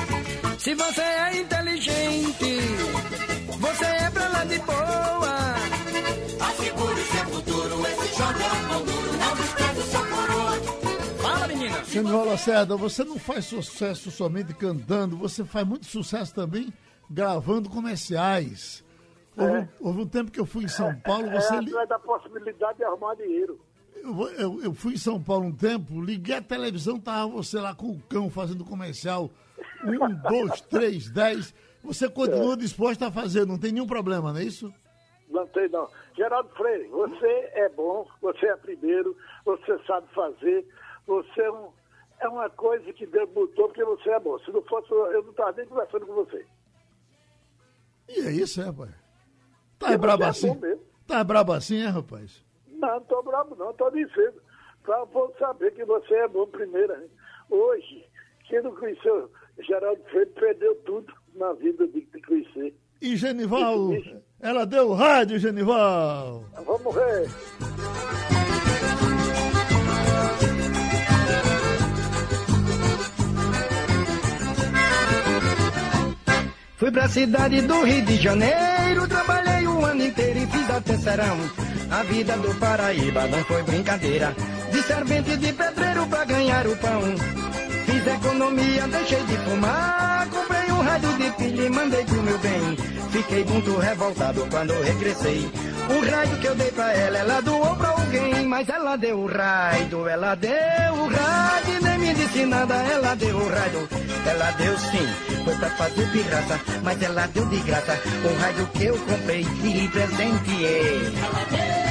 Se 0.59 0.75
você 0.75 1.01
é 1.01 1.37
inteligente, 1.39 2.61
você 3.59 3.85
é 3.85 4.11
pra 4.11 4.29
lá 4.29 4.45
de 4.45 4.59
boa. 4.61 5.50
Genival 11.89 12.25
Lacerda, 12.25 12.77
você 12.77 13.05
não 13.05 13.19
faz 13.19 13.45
sucesso 13.47 14.11
somente 14.11 14.55
cantando, 14.55 15.17
você 15.17 15.45
faz 15.45 15.67
muito 15.67 15.87
sucesso 15.87 16.35
também 16.35 16.73
gravando 17.11 17.69
comerciais. 17.69 18.85
Houve, 19.37 19.53
um- 19.59 19.69
houve 19.81 20.01
um 20.03 20.07
tempo 20.07 20.31
que 20.31 20.39
eu 20.41 20.47
fui 20.47 20.65
em 20.65 20.69
São 20.69 20.95
Paulo, 21.01 21.31
você. 21.31 21.55
é 21.57 21.61
li- 21.61 21.69
atrás 21.71 21.89
da 21.89 21.99
possibilidade 21.99 22.79
de 22.79 22.85
arrumar 22.85 23.15
dinheiro. 23.15 23.59
Eu, 23.97 24.29
eu- 24.31 24.63
eu 24.65 24.75
fui 24.75 24.95
em 24.95 24.99
São 24.99 25.21
Paulo 25.21 25.47
um 25.47 25.53
tempo, 25.53 26.01
liguei 26.01 26.37
a 26.37 26.43
televisão, 26.43 26.99
tava 26.99 27.29
você 27.29 27.59
lá 27.59 27.75
com 27.75 27.91
o 27.91 28.01
cão 28.09 28.31
fazendo 28.31 28.65
comercial. 28.65 29.31
Um, 29.85 30.15
dois, 30.29 30.61
três, 30.63 31.11
dez. 31.11 31.53
Você 31.83 32.09
continua 32.09 32.57
disposto 32.57 33.03
a 33.03 33.11
fazer, 33.11 33.47
não 33.47 33.59
tem 33.59 33.73
nenhum 33.73 33.87
problema, 33.87 34.33
não 34.33 34.41
é 34.41 34.45
isso? 34.45 34.73
Não 35.31 35.47
tem 35.49 35.69
não. 35.69 35.89
Geraldo 36.17 36.49
Freire, 36.51 36.89
você 36.89 37.51
é 37.55 37.69
bom, 37.71 38.07
você 38.21 38.47
é 38.47 38.57
primeiro, 38.57 39.17
você 39.45 39.79
sabe 39.87 40.07
fazer, 40.13 40.67
você 41.07 41.41
é, 41.43 41.51
um- 41.53 41.71
é 42.21 42.29
uma 42.29 42.51
coisa 42.51 42.93
que 42.93 43.07
Deus 43.07 43.31
botou 43.31 43.69
porque 43.69 43.85
você 43.85 44.11
é 44.11 44.19
bom. 44.21 44.39
Se 44.41 44.51
não 44.51 44.63
fosse, 44.63 44.91
eu 44.91 45.23
não 45.23 45.31
estava 45.31 45.53
nem 45.53 45.67
conversando 45.67 46.07
com 46.07 46.15
você. 46.15 46.45
E 48.09 48.21
é 48.27 48.33
isso, 48.33 48.61
é, 48.61 48.65
rapaz. 48.65 48.91
Tá 49.79 49.87
Porque 49.87 49.99
brabo 49.99 50.25
é 50.25 50.29
assim? 50.29 50.55
mesmo. 50.57 50.83
Tá 51.07 51.25
brabo 51.25 51.53
assim, 51.53 51.81
é, 51.83 51.87
rapaz? 51.87 52.45
Não, 52.69 52.89
não 52.89 52.99
estou 52.99 53.23
bravo 53.23 53.55
não, 53.57 53.71
estou 53.71 53.91
dizendo. 53.91 54.43
Para 54.83 55.03
o 55.03 55.07
povo 55.07 55.35
saber 55.39 55.73
que 55.75 55.85
você 55.85 56.15
é 56.15 56.29
bom 56.29 56.47
primeiro. 56.47 56.93
hein? 56.95 57.09
Hoje, 57.51 58.05
quem 58.49 58.63
não 58.63 58.75
conheceu 58.75 59.31
Geraldo 59.61 60.03
Freire 60.05 60.31
perdeu 60.31 60.75
tudo 60.87 61.13
na 61.35 61.53
vida 61.53 61.87
de, 61.87 62.01
de 62.01 62.23
conhecer. 62.23 62.75
E 63.01 63.17
Genival, 63.17 63.91
ela 64.43 64.67
deu 64.67 64.91
o 64.91 64.95
rádio, 64.95 65.39
Genival. 65.39 66.45
Vamos 66.67 66.95
ver. 66.95 67.29
Fui 76.77 76.91
pra 76.91 77.09
cidade 77.09 77.61
do 77.61 77.85
Rio 77.85 78.05
de 78.07 78.17
Janeiro, 78.17 79.07
trabalhei 79.07 79.67
o 79.67 79.85
ano 79.85 80.03
inteiro 80.03 80.39
e 80.39 80.47
fiz 80.47 80.71
até 80.71 80.97
serão. 80.97 81.37
A 81.91 82.03
vida 82.05 82.37
do 82.39 82.55
Paraíba 82.55 83.27
não 83.27 83.45
foi 83.45 83.63
brincadeira. 83.65 84.35
De 84.73 84.83
servente 84.83 85.37
de 85.37 85.53
pedreiro 85.53 86.07
pra 86.07 86.25
ganhar 86.25 86.67
o 86.67 86.77
pão. 86.79 87.03
Fiz 87.85 88.07
economia, 88.07 88.89
deixei 88.89 89.23
de 89.25 89.37
fumar. 89.39 90.10
Rádio 90.91 91.19
de 91.19 91.31
pilha 91.37 91.71
mandei 91.71 92.05
pro 92.05 92.21
meu 92.21 92.37
bem. 92.39 92.77
Fiquei 93.13 93.45
muito 93.45 93.79
revoltado 93.79 94.45
quando 94.51 94.73
regressei. 94.83 95.49
O 95.89 96.11
rádio 96.11 96.39
que 96.39 96.47
eu 96.49 96.55
dei 96.57 96.71
pra 96.73 96.93
ela, 96.93 97.19
ela 97.19 97.41
doou 97.41 97.77
pra 97.77 97.91
alguém, 97.91 98.45
mas 98.47 98.69
ela 98.69 98.97
deu 98.97 99.21
o 99.21 99.27
rádio, 99.27 100.09
ela 100.09 100.35
deu 100.35 100.93
o 100.95 101.09
rádio, 101.09 101.79
e 101.79 101.85
nem 101.85 101.99
me 101.99 102.15
disse 102.15 102.45
nada, 102.45 102.75
ela 102.75 103.15
deu 103.15 103.37
o 103.37 103.49
rádio. 103.49 103.89
Ela 104.27 104.51
deu 104.51 104.77
sim, 104.79 105.09
foi 105.45 105.55
pra 105.55 105.71
fazer 105.71 106.11
pirraça, 106.11 106.61
mas 106.83 107.01
ela 107.01 107.27
deu 107.29 107.47
de 107.47 107.61
graça 107.61 107.97
o 108.25 108.43
rádio 108.43 108.67
que 108.75 108.85
eu 108.87 108.99
comprei 108.99 109.47
e 109.63 109.73
lhe 109.73 109.89
presenteei. 109.89 111.07
Ela 111.07 111.45
deu 111.51 111.90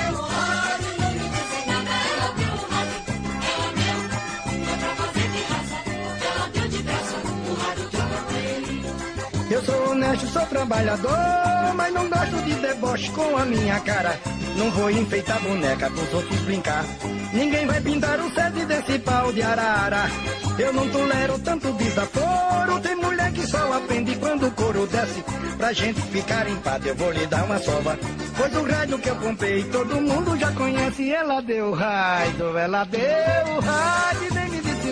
Eu 9.59 9.65
sou 9.65 9.91
honesto, 9.91 10.27
sou 10.27 10.45
trabalhador, 10.45 11.73
mas 11.75 11.93
não 11.93 12.09
gosto 12.09 12.43
de 12.45 12.53
deboche 12.53 13.11
com 13.11 13.35
a 13.35 13.43
minha 13.43 13.77
cara. 13.81 14.17
Não 14.55 14.71
vou 14.71 14.89
enfeitar 14.89 15.37
boneca 15.41 15.89
pros 15.89 16.13
outros 16.13 16.39
brincar. 16.43 16.85
Ninguém 17.33 17.67
vai 17.67 17.81
pintar 17.81 18.21
o 18.21 18.33
sede 18.33 18.65
desse 18.65 18.99
pau 18.99 19.33
de 19.33 19.41
arara. 19.41 20.09
Eu 20.57 20.71
não 20.71 20.87
tolero 20.87 21.37
tanto 21.39 21.73
desaforo. 21.73 22.79
Tem 22.79 22.95
mulher 22.95 23.33
que 23.33 23.45
só 23.45 23.73
aprende 23.73 24.15
quando 24.15 24.47
o 24.47 24.51
couro 24.51 24.87
desce. 24.87 25.21
Pra 25.57 25.73
gente 25.73 26.01
ficar 26.03 26.47
em 26.47 26.55
paz, 26.55 26.85
eu 26.85 26.95
vou 26.95 27.11
lhe 27.11 27.27
dar 27.27 27.43
uma 27.43 27.59
sova. 27.59 27.99
Pois 28.37 28.55
o 28.55 28.63
rádio 28.63 28.97
que 28.99 29.09
eu 29.09 29.15
comprei, 29.17 29.63
todo 29.65 29.99
mundo 29.99 30.37
já 30.39 30.53
conhece. 30.53 31.11
Ela 31.11 31.41
deu 31.41 31.73
rádio, 31.73 32.57
ela 32.57 32.85
deu 32.85 33.57
o 33.57 33.59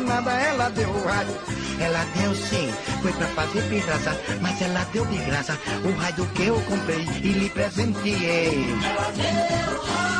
nada, 0.08 0.32
ela 0.32 0.70
deu 0.70 0.90
o 0.90 1.06
rádio. 1.06 1.36
Ela 1.80 2.04
deu 2.16 2.34
sim, 2.34 2.74
foi 3.02 3.14
pra 3.14 3.28
fazer 3.28 3.62
pirraça, 3.70 4.20
mas 4.42 4.60
ela 4.62 4.84
deu 4.92 5.06
de 5.06 5.18
graça 5.18 5.58
o 5.84 5.92
rádio 6.00 6.26
que 6.34 6.48
eu 6.48 6.60
comprei 6.62 7.08
e 7.22 7.32
lhe 7.34 7.50
presenteei. 7.50 8.66
Ela 8.84 9.12
deu 9.12 9.84
rádio, 9.84 10.18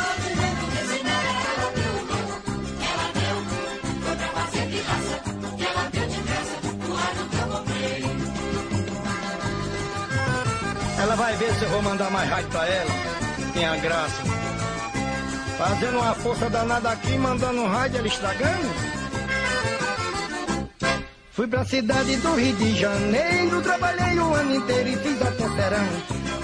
ela 11.00 11.16
vai 11.16 11.36
ver 11.38 11.54
se 11.56 11.64
eu 11.64 11.70
vou 11.70 11.82
mandar 11.82 12.12
mais 12.12 12.30
rádio 12.30 12.50
pra 12.50 12.68
ela. 12.68 12.92
Tem 13.54 13.66
a 13.66 13.78
graça. 13.78 14.22
Fazendo 15.58 16.00
uma 16.00 16.14
força 16.14 16.50
danada 16.50 16.90
aqui, 16.90 17.18
mandando 17.18 17.62
um 17.62 17.68
rádio, 17.68 17.98
ela 17.98 18.08
estragando. 18.08 18.87
Fui 21.38 21.46
pra 21.46 21.64
cidade 21.64 22.16
do 22.16 22.34
Rio 22.34 22.56
de 22.56 22.74
Janeiro, 22.74 23.62
trabalhei 23.62 24.18
o 24.18 24.34
ano 24.34 24.56
inteiro 24.56 24.90
e 24.90 24.96
fiz 24.96 25.22
até 25.22 25.48
serão. 25.48 25.88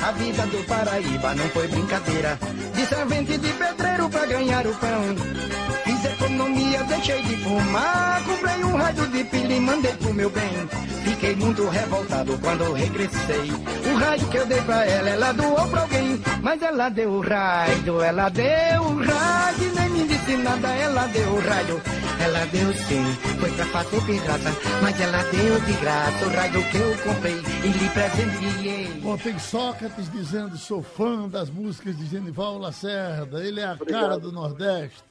A 0.04 0.12
vida 0.12 0.46
do 0.46 0.64
Paraíba 0.68 1.34
não 1.34 1.50
foi 1.50 1.68
brincadeira, 1.68 2.38
de 2.76 2.86
servente 2.86 3.36
de 3.40 3.54
pedreiro 3.54 4.08
pra 4.08 4.28
ganhar 4.28 4.68
o 4.68 4.76
pão. 4.76 5.16
Fiz 5.84 6.06
economia, 6.06 6.84
deixei 6.84 7.24
de 7.24 7.38
fumar, 7.38 8.24
comprei 8.24 8.64
um 8.64 8.76
rádio 8.76 9.08
de 9.08 9.24
pilha 9.24 9.56
e 9.56 9.60
mandei 9.60 9.94
pro 9.94 10.14
meu 10.14 10.30
bem. 10.30 10.70
Fiquei 11.04 11.36
muito 11.38 11.68
revoltado 11.70 12.38
quando 12.38 12.74
regressei. 12.74 13.52
O 13.92 13.98
rádio 13.98 14.28
que 14.28 14.38
eu 14.38 14.46
dei 14.46 14.62
pra 14.62 14.86
ela, 14.86 15.10
ela 15.10 15.32
doou 15.32 15.68
pra 15.70 15.82
alguém. 15.82 16.22
Mas 16.44 16.62
ela 16.62 16.90
deu 16.90 17.10
o 17.10 17.20
rádio, 17.20 18.00
ela 18.00 18.30
deu 18.30 18.84
o 18.84 19.04
rádio, 19.04 19.74
nem 19.74 19.90
me 19.90 20.08
disse 20.08 20.38
nada, 20.38 20.68
ela 20.68 21.08
deu 21.08 21.30
o 21.30 21.40
rádio. 21.40 21.82
Ela 22.24 22.46
deu 22.46 22.72
sim, 22.74 23.04
foi 23.38 23.52
pra 23.52 23.66
fazer 23.66 24.02
pirraça, 24.06 24.50
mas 24.82 25.02
ela 25.02 25.22
deu 25.24 25.60
de 25.60 25.74
graça 25.82 26.26
o 26.26 26.30
rádio 26.30 26.62
que 26.72 26.78
eu 26.78 26.98
comprei 27.04 27.34
e 27.36 27.68
lhe 27.68 27.90
presenteei. 27.90 29.02
Bom, 29.02 29.18
tem 29.18 29.38
Sócrates 29.38 30.10
dizendo 30.10 30.58
sou 30.58 30.82
fã 30.82 31.28
das 31.28 31.50
músicas 31.50 31.98
de 31.98 32.06
Genival 32.06 32.58
Lacerda, 32.58 33.46
ele 33.46 33.60
é 33.60 33.66
a 33.66 33.78
cara 33.78 34.18
do 34.18 34.32
Nordeste. 34.32 35.04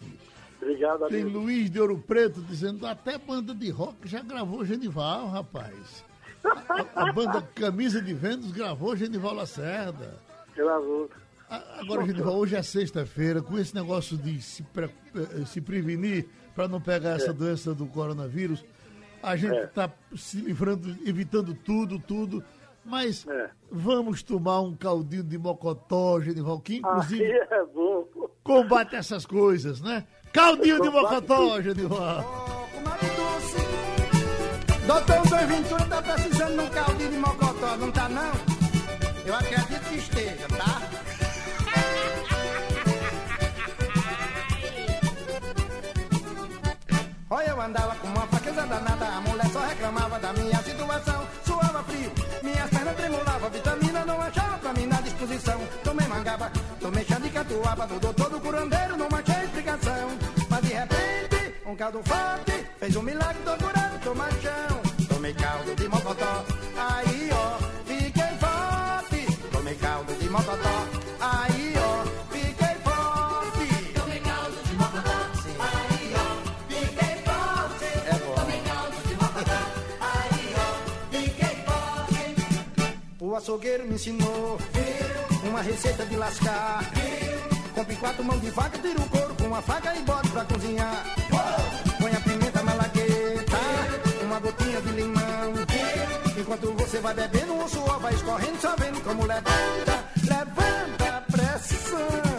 Obrigado, 0.63 1.07
Tem 1.09 1.23
amigo. 1.23 1.41
Luiz 1.41 1.71
de 1.71 1.79
Ouro 1.81 1.99
Preto 1.99 2.41
dizendo 2.41 2.87
até 2.87 3.19
banda 3.19 3.55
de 3.55 3.69
rock 3.69 4.09
já 4.09 4.21
gravou 4.23 4.65
Genival, 4.65 5.29
rapaz. 5.29 6.05
A, 6.45 7.09
a 7.09 7.13
banda 7.13 7.43
Camisa 7.55 8.01
de 8.01 8.15
Vênus 8.15 8.53
gravou 8.53 8.97
Genival 8.97 9.35
Lacerda. 9.35 10.19
Gravou. 10.57 11.11
Agora, 11.79 12.07
Genival, 12.07 12.35
hoje 12.37 12.57
é 12.57 12.63
sexta-feira, 12.63 13.43
com 13.43 13.59
esse 13.59 13.75
negócio 13.75 14.17
de 14.17 14.41
se, 14.41 14.63
pre- 14.63 14.89
eh, 15.15 15.45
se 15.45 15.61
prevenir 15.61 16.27
para 16.55 16.67
não 16.67 16.81
pegar 16.81 17.11
essa 17.17 17.31
É. 17.31 17.33
doença 17.33 17.75
do 17.75 17.87
coronavírus, 17.87 18.65
a 19.23 19.37
gente 19.37 19.55
É. 19.57 19.65
está 19.65 19.91
se 20.17 20.39
livrando, 20.39 20.97
evitando 21.07 21.53
tudo, 21.55 21.99
tudo. 21.99 22.43
Mas 22.85 23.27
É. 23.29 23.51
vamos 23.71 24.23
tomar 24.23 24.61
um 24.63 24.75
caldinho 24.75 25.23
de 25.23 25.37
mocotó, 25.39 26.21
Genival, 26.21 26.59
que 26.61 26.73
Aí 26.75 26.79
inclusive 26.79 27.23
é 27.51 27.65
bom. 27.67 28.07
combate 28.43 28.97
essas 28.97 29.27
coisas, 29.27 29.81
né? 29.81 30.05
Caldinho 30.33 30.81
de 30.81 30.89
mocotó, 30.89 31.61
Genival. 31.61 32.69
Doutor 34.87 35.29
Zé 35.29 35.47
Ventura 35.47 35.85
tá 35.85 36.03
precisando 36.03 36.55
de 36.57 36.61
um 36.61 36.69
caldinho 36.71 37.11
de 37.11 37.19
mocotó, 37.19 37.77
não 37.77 37.93
tá 37.93 38.09
não? 38.09 38.33
Eu 39.25 39.35
acredito 39.37 39.89
que 39.89 39.95
esteja, 39.97 40.49
tá? 40.49 40.83
Olha, 47.35 47.49
eu 47.49 47.63
andava 47.63 47.95
com 47.95 48.09
uma 48.09 48.27
fraqueza 48.27 48.67
danada, 48.67 49.07
a 49.07 49.21
mulher 49.23 49.47
só 49.51 49.61
reclamava 49.61 50.19
da 50.19 50.35
minha 50.35 50.63
situação. 50.63 51.27
Suava 51.47 51.83
frio, 51.85 52.13
minhas 52.43 52.69
pernas 52.69 52.95
tremulavam, 52.95 53.49
vitamina 53.49 54.05
não 54.05 54.21
achava 54.21 54.59
pra 54.59 54.73
mim 54.75 54.85
na 54.85 55.01
disposição. 55.01 55.59
Tomei 55.83 56.07
mangaba, 56.09 56.53
tomei 56.79 57.03
chá 57.07 57.19
de 57.19 57.31
catuaba, 57.31 57.87
do 57.87 57.99
doutor 57.99 58.29
do 58.29 58.39
curandeiro, 58.39 58.99
não 58.99 59.09
achei 59.11 59.45
explicação. 59.45 60.09
Mas 60.51 60.61
de 60.61 60.75
repente, 60.75 61.55
um 61.65 61.75
caldo 61.75 62.03
forte 62.05 62.67
fez 62.79 62.97
um 62.97 63.03
milagre, 63.03 63.43
tô 63.47 63.65
curado, 63.65 64.01
tô 64.05 64.15
machão. 64.15 64.83
Tomei 65.09 65.33
caldo 65.33 65.75
de 65.75 65.89
mocotó, 65.89 66.45
aí 66.77 67.31
ó, 67.33 67.59
fiquei 67.87 68.37
forte. 68.45 69.39
Tomei 69.51 69.75
caldo 69.77 70.13
de 70.17 70.29
mocotó, 70.29 70.82
O 83.33 83.37
açougueiro 83.37 83.87
me 83.87 83.95
ensinou 83.95 84.59
uma 85.43 85.63
receita 85.63 86.05
de 86.05 86.17
lascar. 86.17 86.85
Compre 87.75 87.97
quatro 87.97 88.23
mãos 88.23 88.43
de 88.43 88.51
vaca, 88.51 88.77
tira 88.77 89.01
o 89.01 89.09
couro 89.09 89.35
com 89.35 89.55
a 89.55 89.63
faca 89.63 89.97
e 89.97 90.03
bota 90.03 90.29
pra 90.29 90.45
cozinhar. 90.45 91.03
Põe 91.99 92.13
a 92.13 92.21
pimenta 92.21 92.63
malagueta, 92.63 93.57
uma 94.25 94.39
gotinha 94.39 94.83
de 94.83 94.89
limão. 94.91 95.55
Enquanto 96.37 96.75
você 96.75 97.01
vai 97.01 97.15
bebendo, 97.15 97.57
o 97.57 97.67
suor 97.71 97.99
vai 98.01 98.13
escorrendo, 98.13 98.61
só 98.61 98.77
vendo 98.77 99.03
como 99.03 99.25
levanta, 99.25 100.05
levanta 100.29 101.17
a 101.17 101.21
pressão. 101.33 102.32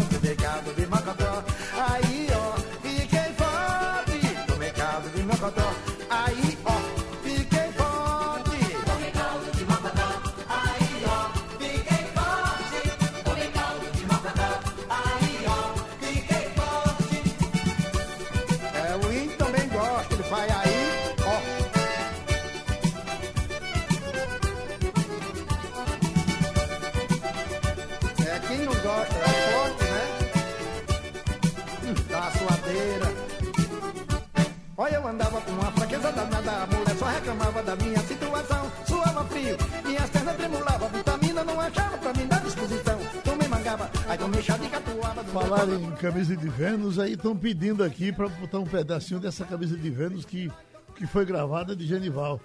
Fraqueza 36.03 36.11
danada, 36.11 36.63
a 36.63 36.67
mulher 36.67 36.97
só 36.97 37.05
reclamava 37.05 37.63
da 37.63 37.75
minha 37.77 37.99
situação. 37.99 38.71
Suava 38.85 39.25
frio, 39.25 39.57
minhas 39.85 40.09
pernas 40.09 40.35
tremulavam, 40.35 40.89
vitamina 40.89 41.43
não 41.43 41.59
achava 41.61 41.97
pra 41.97 42.13
mim 42.13 42.27
dar 42.27 42.41
disposição. 42.41 42.99
Tomei 43.23 43.47
mangaba, 43.47 43.89
aí 44.07 44.17
tomei 44.17 44.41
chá 44.41 44.57
de 44.57 44.67
catuaba. 44.67 45.23
Falar 45.23 45.69
em 45.69 45.91
camisa 45.91 46.35
de 46.35 46.49
Vênus, 46.49 46.99
aí 46.99 47.13
estão 47.13 47.35
pedindo 47.35 47.83
aqui 47.83 48.11
para 48.11 48.27
botar 48.27 48.59
um 48.59 48.65
pedacinho 48.65 49.19
dessa 49.19 49.45
camisa 49.45 49.77
de 49.77 49.89
Vênus 49.89 50.25
que, 50.25 50.51
que 50.95 51.07
foi 51.07 51.25
gravada 51.25 51.75
de 51.75 51.87
Genival. 51.87 52.39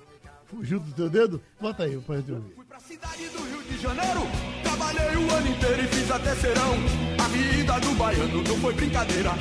Fugiu 0.46 0.80
do 0.80 0.92
teu 0.92 1.10
dedo? 1.10 1.42
Bota 1.60 1.82
aí 1.82 1.98
pra 1.98 2.16
gente 2.16 2.32
ouvir. 2.32 2.54
Rio 2.54 3.62
de 3.64 3.82
Janeiro, 3.82 4.22
trabalhei 4.62 5.16
o 5.16 5.34
ano 5.34 5.48
inteiro 5.48 5.82
e 5.82 5.88
fiz 5.88 6.10
até 6.10 6.34
serão. 6.36 6.74
A 7.22 7.28
vida 7.28 7.80
do 7.80 7.94
baiano 7.94 8.42
não 8.42 8.56
foi 8.58 8.72
brincadeira. 8.72 9.32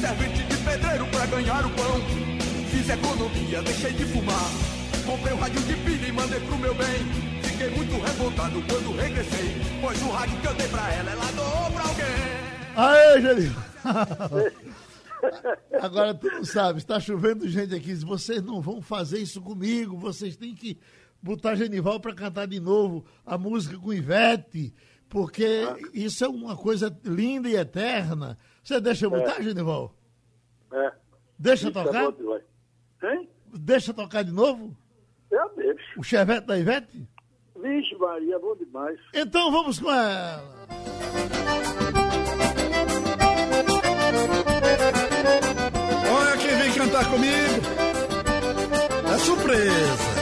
Servente 0.00 0.42
de 0.44 0.56
pedreiro 0.58 1.06
pra 1.08 1.26
ganhar 1.26 1.66
o 1.66 1.70
pão. 1.70 2.33
Fiz 2.74 2.88
economia, 2.88 3.62
deixei 3.62 3.92
de 3.92 4.04
fumar. 4.06 4.50
Comprei 5.06 5.32
um 5.32 5.36
rádio 5.36 5.60
de 5.60 5.76
pilha 5.76 6.08
e 6.08 6.12
mandei 6.12 6.40
pro 6.40 6.58
meu 6.58 6.74
bem. 6.74 7.06
Fiquei 7.44 7.70
muito 7.70 8.04
revoltado 8.04 8.60
quando 8.62 8.96
regressei. 8.96 9.54
Pois 9.80 10.02
o 10.02 10.08
rádio 10.08 10.40
que 10.40 10.46
eu 10.48 10.54
dei 10.54 10.66
pra 10.66 10.92
ela, 10.92 11.10
ela 11.12 11.32
doou 11.36 11.70
pra 11.70 11.82
alguém. 11.88 12.34
Aê, 12.74 13.20
Genival! 13.22 13.64
Agora 15.80 16.14
tu 16.14 16.26
não 16.26 16.44
sabe, 16.44 16.80
está 16.80 16.98
chovendo 16.98 17.48
gente 17.48 17.72
aqui. 17.76 17.94
Vocês 17.94 18.42
não 18.42 18.60
vão 18.60 18.82
fazer 18.82 19.20
isso 19.20 19.40
comigo, 19.40 19.96
vocês 19.96 20.36
têm 20.36 20.52
que 20.52 20.76
botar 21.22 21.54
Genival 21.54 22.00
para 22.00 22.12
cantar 22.12 22.48
de 22.48 22.58
novo 22.58 23.04
a 23.24 23.38
música 23.38 23.78
com 23.78 23.92
Ivete, 23.92 24.74
porque 25.08 25.64
isso 25.92 26.24
é 26.24 26.28
uma 26.28 26.56
coisa 26.56 26.92
linda 27.04 27.48
e 27.48 27.54
eterna. 27.54 28.36
Você 28.64 28.80
deixa 28.80 29.06
eu 29.06 29.10
botar, 29.10 29.40
Genival? 29.40 29.94
É. 30.72 30.92
Deixa 31.38 31.68
Isso 31.68 31.78
é 31.78 31.84
tocar? 31.84 32.10
bom 32.10 32.12
demais. 32.12 32.53
Hein? 33.04 33.28
Deixa 33.52 33.92
tocar 33.92 34.24
de 34.24 34.32
novo? 34.32 34.76
Eu 35.30 35.54
deixo. 35.56 36.00
O 36.00 36.02
Chevette 36.02 36.46
da 36.46 36.58
Ivete? 36.58 37.06
Vixe, 37.60 37.94
Maria, 37.96 38.36
é 38.36 38.38
bom 38.38 38.56
demais. 38.56 38.98
Então 39.14 39.50
vamos 39.52 39.78
com 39.78 39.90
ela. 39.90 40.42
Olha 46.16 46.36
quem 46.36 46.56
vem 46.56 46.72
cantar 46.72 47.10
comigo. 47.10 47.60
É 49.12 49.18
surpresa. 49.18 50.14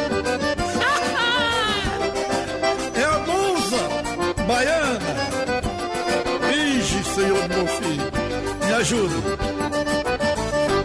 É 2.95 3.05
a 3.05 3.19
Gonza, 3.19 4.45
baiana. 4.47 5.13
Vige, 6.49 7.05
Senhor 7.05 7.49
meu 7.49 7.67
filho. 7.67 8.13
Me 8.67 8.73
ajuda. 8.75 9.15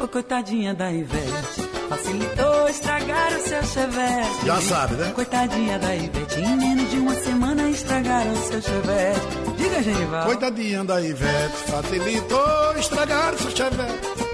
Ô, 0.04 0.08
coitadinha 0.08 0.74
da 0.74 0.92
Ivete, 0.92 1.67
facilitou 1.90 2.70
estragar 2.70 3.34
o 3.34 3.42
seu 3.42 3.64
chevette. 3.64 4.46
Já 4.46 4.62
sabe, 4.62 4.96
né? 4.96 5.12
Coitadinha 5.16 5.80
da 5.80 5.96
Ivete, 5.96 6.40
em 6.40 6.58
menos 6.58 6.90
de 6.90 6.98
uma 6.98 7.16
semana 7.16 7.70
estragaram 7.70 8.32
o 8.32 8.38
seu 8.38 8.62
chevette. 8.62 9.22
Diga, 9.58 9.84
Genival. 9.84 10.26
Coitadinha 10.26 10.84
da 10.84 11.02
Ivete, 11.02 11.58
facilitou 11.68 12.78
estragar 12.78 13.34
seu 13.36 13.52
chevette. 13.52 14.28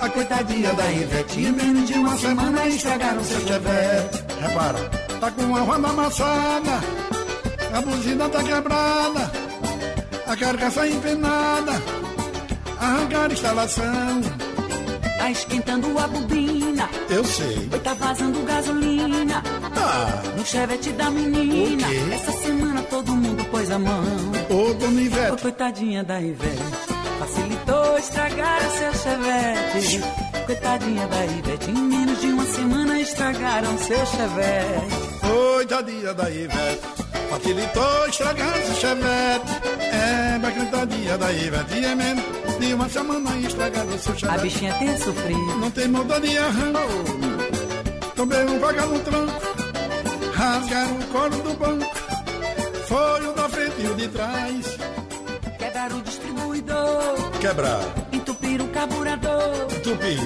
A 0.00 0.08
coitadinha 0.10 0.72
da 0.74 0.92
Ivete, 0.92 1.40
em 1.40 1.52
menos 1.52 1.88
de 1.88 1.94
uma 1.94 2.16
semana 2.16 2.68
estragaram 2.68 3.24
seu 3.24 3.40
chevette. 3.40 4.24
Repara, 4.40 4.78
tá 5.20 5.30
com 5.30 5.56
a 5.56 5.60
roda 5.60 5.88
amassada, 5.88 6.80
a 7.74 7.80
buzina 7.80 8.28
tá 8.28 8.42
quebrada, 8.42 9.30
a 10.26 10.36
carcaça 10.36 10.86
empenada, 10.86 11.72
arrancar 12.78 13.30
a 13.30 13.32
instalação. 13.32 14.22
Tá 15.18 15.30
esquentando 15.30 15.98
a 15.98 16.06
bobina. 16.06 16.55
Eu 17.10 17.24
sei. 17.24 17.68
Oi, 17.72 17.78
tá 17.80 17.94
vazando 17.94 18.40
gasolina. 18.42 19.42
Tá. 19.74 20.22
No 20.36 20.44
chevette 20.44 20.90
da 20.92 21.10
menina. 21.10 21.86
Essa 22.14 22.32
semana 22.32 22.82
todo 22.82 23.12
mundo 23.12 23.44
pôs 23.46 23.70
a 23.70 23.78
mão. 23.78 24.04
Ô, 24.50 24.74
dona 24.74 25.00
Ivete. 25.00 25.32
Ô, 25.32 25.36
coitadinha 25.36 26.04
da 26.04 26.20
Ivete. 26.20 26.62
Facilitou 27.18 27.98
estragar 27.98 28.60
seu 28.70 28.92
chevette. 28.94 30.00
Coitadinha 30.46 31.06
da 31.08 31.24
Ivete. 31.24 31.70
Em 31.70 31.74
menos 31.74 32.20
de 32.20 32.26
uma 32.28 32.46
semana 32.46 33.00
estragaram 33.00 33.78
seu 33.78 34.06
chevette. 34.06 35.06
Coitadinha 35.20 36.14
da 36.14 36.30
Ivete, 36.30 36.80
facilitou 37.30 38.08
estragar 38.08 38.54
seu 38.62 38.74
chevette. 38.76 39.52
É, 39.80 40.38
mas 40.40 40.54
coitadinha 40.54 41.18
da 41.18 41.32
Ivete, 41.32 41.84
é 41.84 41.94
mesmo. 41.94 42.45
De 42.58 42.74
uma 42.74 42.88
seu. 42.88 43.02
A 44.30 44.38
bichinha 44.38 44.74
tem 44.74 44.96
sofrido. 44.98 45.56
Não 45.60 45.70
tem 45.70 45.88
moda 45.88 46.20
de 46.20 46.36
arranjo. 46.38 47.06
Também 48.14 48.44
um 48.46 48.58
vaga 48.58 48.86
no 48.86 48.98
tranco. 49.00 49.40
Rasgaram 50.34 50.96
o 50.98 51.04
colo 51.06 51.42
do 51.42 51.54
banco. 51.54 51.96
Foi 52.88 53.26
o 53.26 53.32
da 53.32 53.48
frente 53.48 53.74
e 53.80 53.86
o 53.88 53.94
de 53.94 54.08
trás. 54.08 54.78
Quebraram 55.58 55.98
o 55.98 56.02
distribuidor. 56.02 57.30
Quebrar, 57.40 57.80
Entupiram 58.12 58.64
o 58.64 58.68
carburador. 58.68 59.66
tupir, 59.82 60.18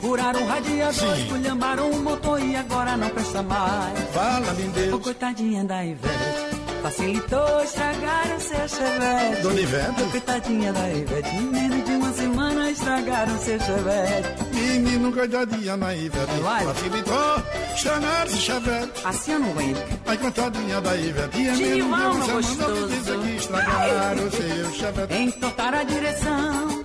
Furaram 0.00 0.42
o 0.42 0.46
radiador. 0.46 1.18
Esculhambaram 1.18 1.90
o 1.90 2.00
motor 2.02 2.40
e 2.42 2.56
agora 2.56 2.96
não 2.96 3.08
presta 3.10 3.42
mais. 3.42 3.98
fala-me 4.12 4.62
em 4.62 4.68
Ô, 4.68 4.72
Deus. 4.72 5.02
coitadinha 5.02 5.64
da 5.64 5.84
Ivete. 5.84 6.47
Facilitou 6.88 7.62
estragar 7.64 8.34
o 8.34 8.40
seu 8.40 8.66
chevette. 8.66 9.42
Dona 9.42 9.60
Ivete? 9.60 10.02
Ô, 10.02 10.10
coitadinha 10.10 10.72
da 10.72 10.88
Ivete. 10.88 11.36
Menos 11.36 11.84
de 11.84 11.92
uma 11.92 12.12
semana 12.14 12.70
estragaram 12.70 13.38
seu 13.40 13.60
chevette. 13.60 14.44
Menino, 14.54 15.12
coitadinha 15.12 15.76
da 15.76 15.94
Ivete, 15.94 16.40
Vai. 16.40 16.64
facilitou 16.64 17.42
estragar 17.74 18.28
seu 18.28 18.38
chevette. 18.38 18.92
Assim 19.04 19.32
eu 19.32 19.38
não 19.38 19.50
aguento. 19.50 20.00
Ai, 20.06 20.16
coitadinha 20.16 20.80
da 20.80 20.96
Ivete, 20.96 21.36
é 21.36 21.50
mesmo. 21.50 21.74
De 21.74 21.82
uma 21.82 21.98
semana 21.98 22.32
gostoso. 22.32 22.88
diz 22.88 23.04
que 23.04 23.36
estragaram 23.36 24.24
o 24.26 24.30
seu 24.30 24.72
chevette. 24.72 25.14
Entortaram 25.14 25.78
a 25.78 25.84
direção. 25.84 26.82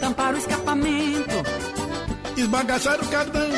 Tamparam 0.00 0.34
o 0.36 0.38
escapamento. 0.38 1.36
Esbagaçaram 2.34 3.04
o 3.04 3.08
cardão. 3.08 3.50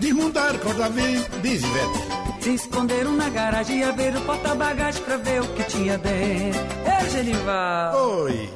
Desmontaram 0.00 0.56
o 0.56 0.58
corta-vento. 0.60 1.40
Diz, 1.42 1.62
Ivete. 1.62 2.07
Se 2.40 2.54
esconderam 2.54 3.12
na 3.12 3.28
garagem 3.28 3.80
e 3.80 3.84
abriram 3.84 4.20
o 4.20 4.24
porta-bagagem 4.24 5.02
pra 5.02 5.16
ver 5.16 5.40
o 5.42 5.46
que 5.48 5.62
tinha 5.64 5.98
dentro. 5.98 6.60
Ei, 7.02 7.10
Genival. 7.10 7.96
Oi. 8.22 8.50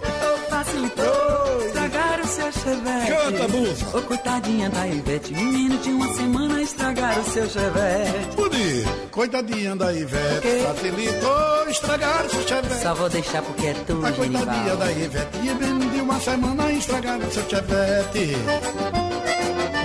Facilitou. 0.49 1.67
Estragaram 1.67 2.25
seu 2.25 2.53
chevette. 2.53 3.11
Canta, 3.13 3.49
bufa. 3.49 3.99
Ô, 3.99 4.03
coitadinha 4.03 4.71
da 4.71 4.87
Ivete. 4.87 5.33
Menos 5.35 5.83
de 5.83 5.91
uma 5.91 6.15
semana 6.15 6.63
estragaram 6.63 7.25
seu 7.25 7.49
chevette. 7.51 8.37
Pude. 8.37 8.85
Coitadinha 9.11 9.75
da 9.77 9.93
Ivete. 9.93 10.41
quê? 10.43 10.63
Facilitou 10.67 11.69
estragar 11.69 12.25
seu 12.31 12.43
chevette. 12.49 12.83
Só 12.83 12.95
vou 12.95 13.09
deixar 13.09 13.43
porque 13.43 13.67
é 13.67 13.75
tu, 13.87 14.07
A 14.07 14.13
coitadinha 14.13 14.55
Genival. 14.55 14.77
da 14.77 14.93
Ivete. 14.93 15.39
Bem 15.59 15.79
de 15.91 16.01
uma 16.01 16.21
semana 16.21 16.73
estragaram 16.73 17.31
seu 17.31 17.43
chevette. 17.49 18.37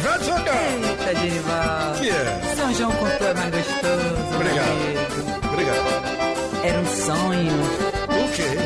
Vai 0.02 0.24
jogar. 0.24 0.64
Eita, 0.90 1.20
Genival. 1.20 1.94
Que 2.00 2.10
é? 2.10 2.37
São 2.68 2.74
João 2.74 2.92
com 2.92 3.06
tu 3.06 3.24
é 3.24 3.34
mais 3.34 3.50
gostoso. 3.50 4.36
Obrigado. 4.36 4.68
amigo. 4.68 5.48
Obrigado. 5.54 6.66
Era 6.66 6.80
um 6.80 6.86
sonho. 6.86 7.54
O 8.10 8.32
quê? 8.36 8.58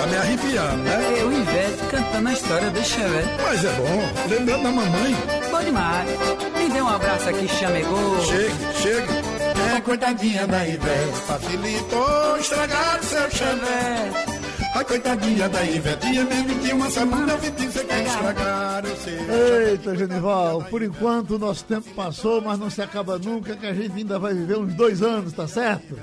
Tá 0.00 0.06
me 0.08 0.16
arrepiando, 0.16 0.76
né? 0.82 1.14
Eu 1.20 1.32
Ivete 1.32 1.84
cantando 1.88 2.28
a 2.28 2.32
história 2.32 2.70
do 2.70 2.82
chevette. 2.82 3.28
Mas 3.44 3.64
é 3.64 3.72
bom. 3.74 4.28
Lembrando 4.28 4.62
da 4.64 4.72
mamãe. 4.72 5.16
Bom 5.52 5.60
demais. 5.62 6.10
Me 6.58 6.68
dê 6.68 6.82
um 6.82 6.88
abraço 6.88 7.28
aqui, 7.28 7.46
chamegou. 7.46 8.24
Chegue, 8.24 8.54
chegue. 8.82 9.76
É, 9.76 9.80
coitadinha 9.82 10.46
da 10.48 10.66
Ivete. 10.66 11.20
Facilitou 11.28 12.38
estragar 12.38 13.04
seu 13.04 13.30
chevette. 13.30 14.29
A 14.74 14.84
coitadinha 14.84 15.48
da 15.48 15.62
Ivete. 15.64 16.06
E 16.06 16.24
mesmo 16.24 16.54
de 16.60 16.72
uma 16.72 16.90
semana 16.90 17.32
eu 17.32 17.38
vi 17.38 17.50
dizer 17.50 17.84
que 17.86 17.94
estragaram 17.94 18.92
o 18.92 18.96
seu 18.96 19.68
Eita, 19.68 19.96
Genival, 19.96 20.62
por 20.64 20.82
enquanto 20.82 21.34
o 21.34 21.38
nosso 21.38 21.64
tempo 21.64 21.90
passou, 21.94 22.40
mas 22.40 22.58
não 22.58 22.70
se 22.70 22.80
acaba 22.80 23.18
nunca, 23.18 23.56
que 23.56 23.66
a 23.66 23.74
gente 23.74 23.96
ainda 23.96 24.18
vai 24.18 24.32
viver 24.32 24.58
uns 24.58 24.72
dois 24.74 25.02
anos, 25.02 25.32
tá 25.32 25.48
certo? 25.48 25.98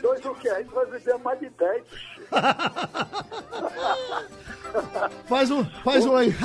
Dois 0.00 0.24
o 0.24 0.34
quê? 0.34 0.48
A 0.48 0.58
gente 0.60 0.72
vai 0.72 0.86
viver 0.86 1.18
mais 1.18 1.38
de 1.38 1.50
dez. 1.50 1.82
Faz 5.26 5.50
um, 5.50 5.64
faz 5.82 6.04
um 6.04 6.14
aí. 6.16 6.34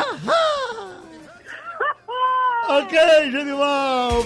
ok, 2.69 3.31
Genival. 3.31 4.25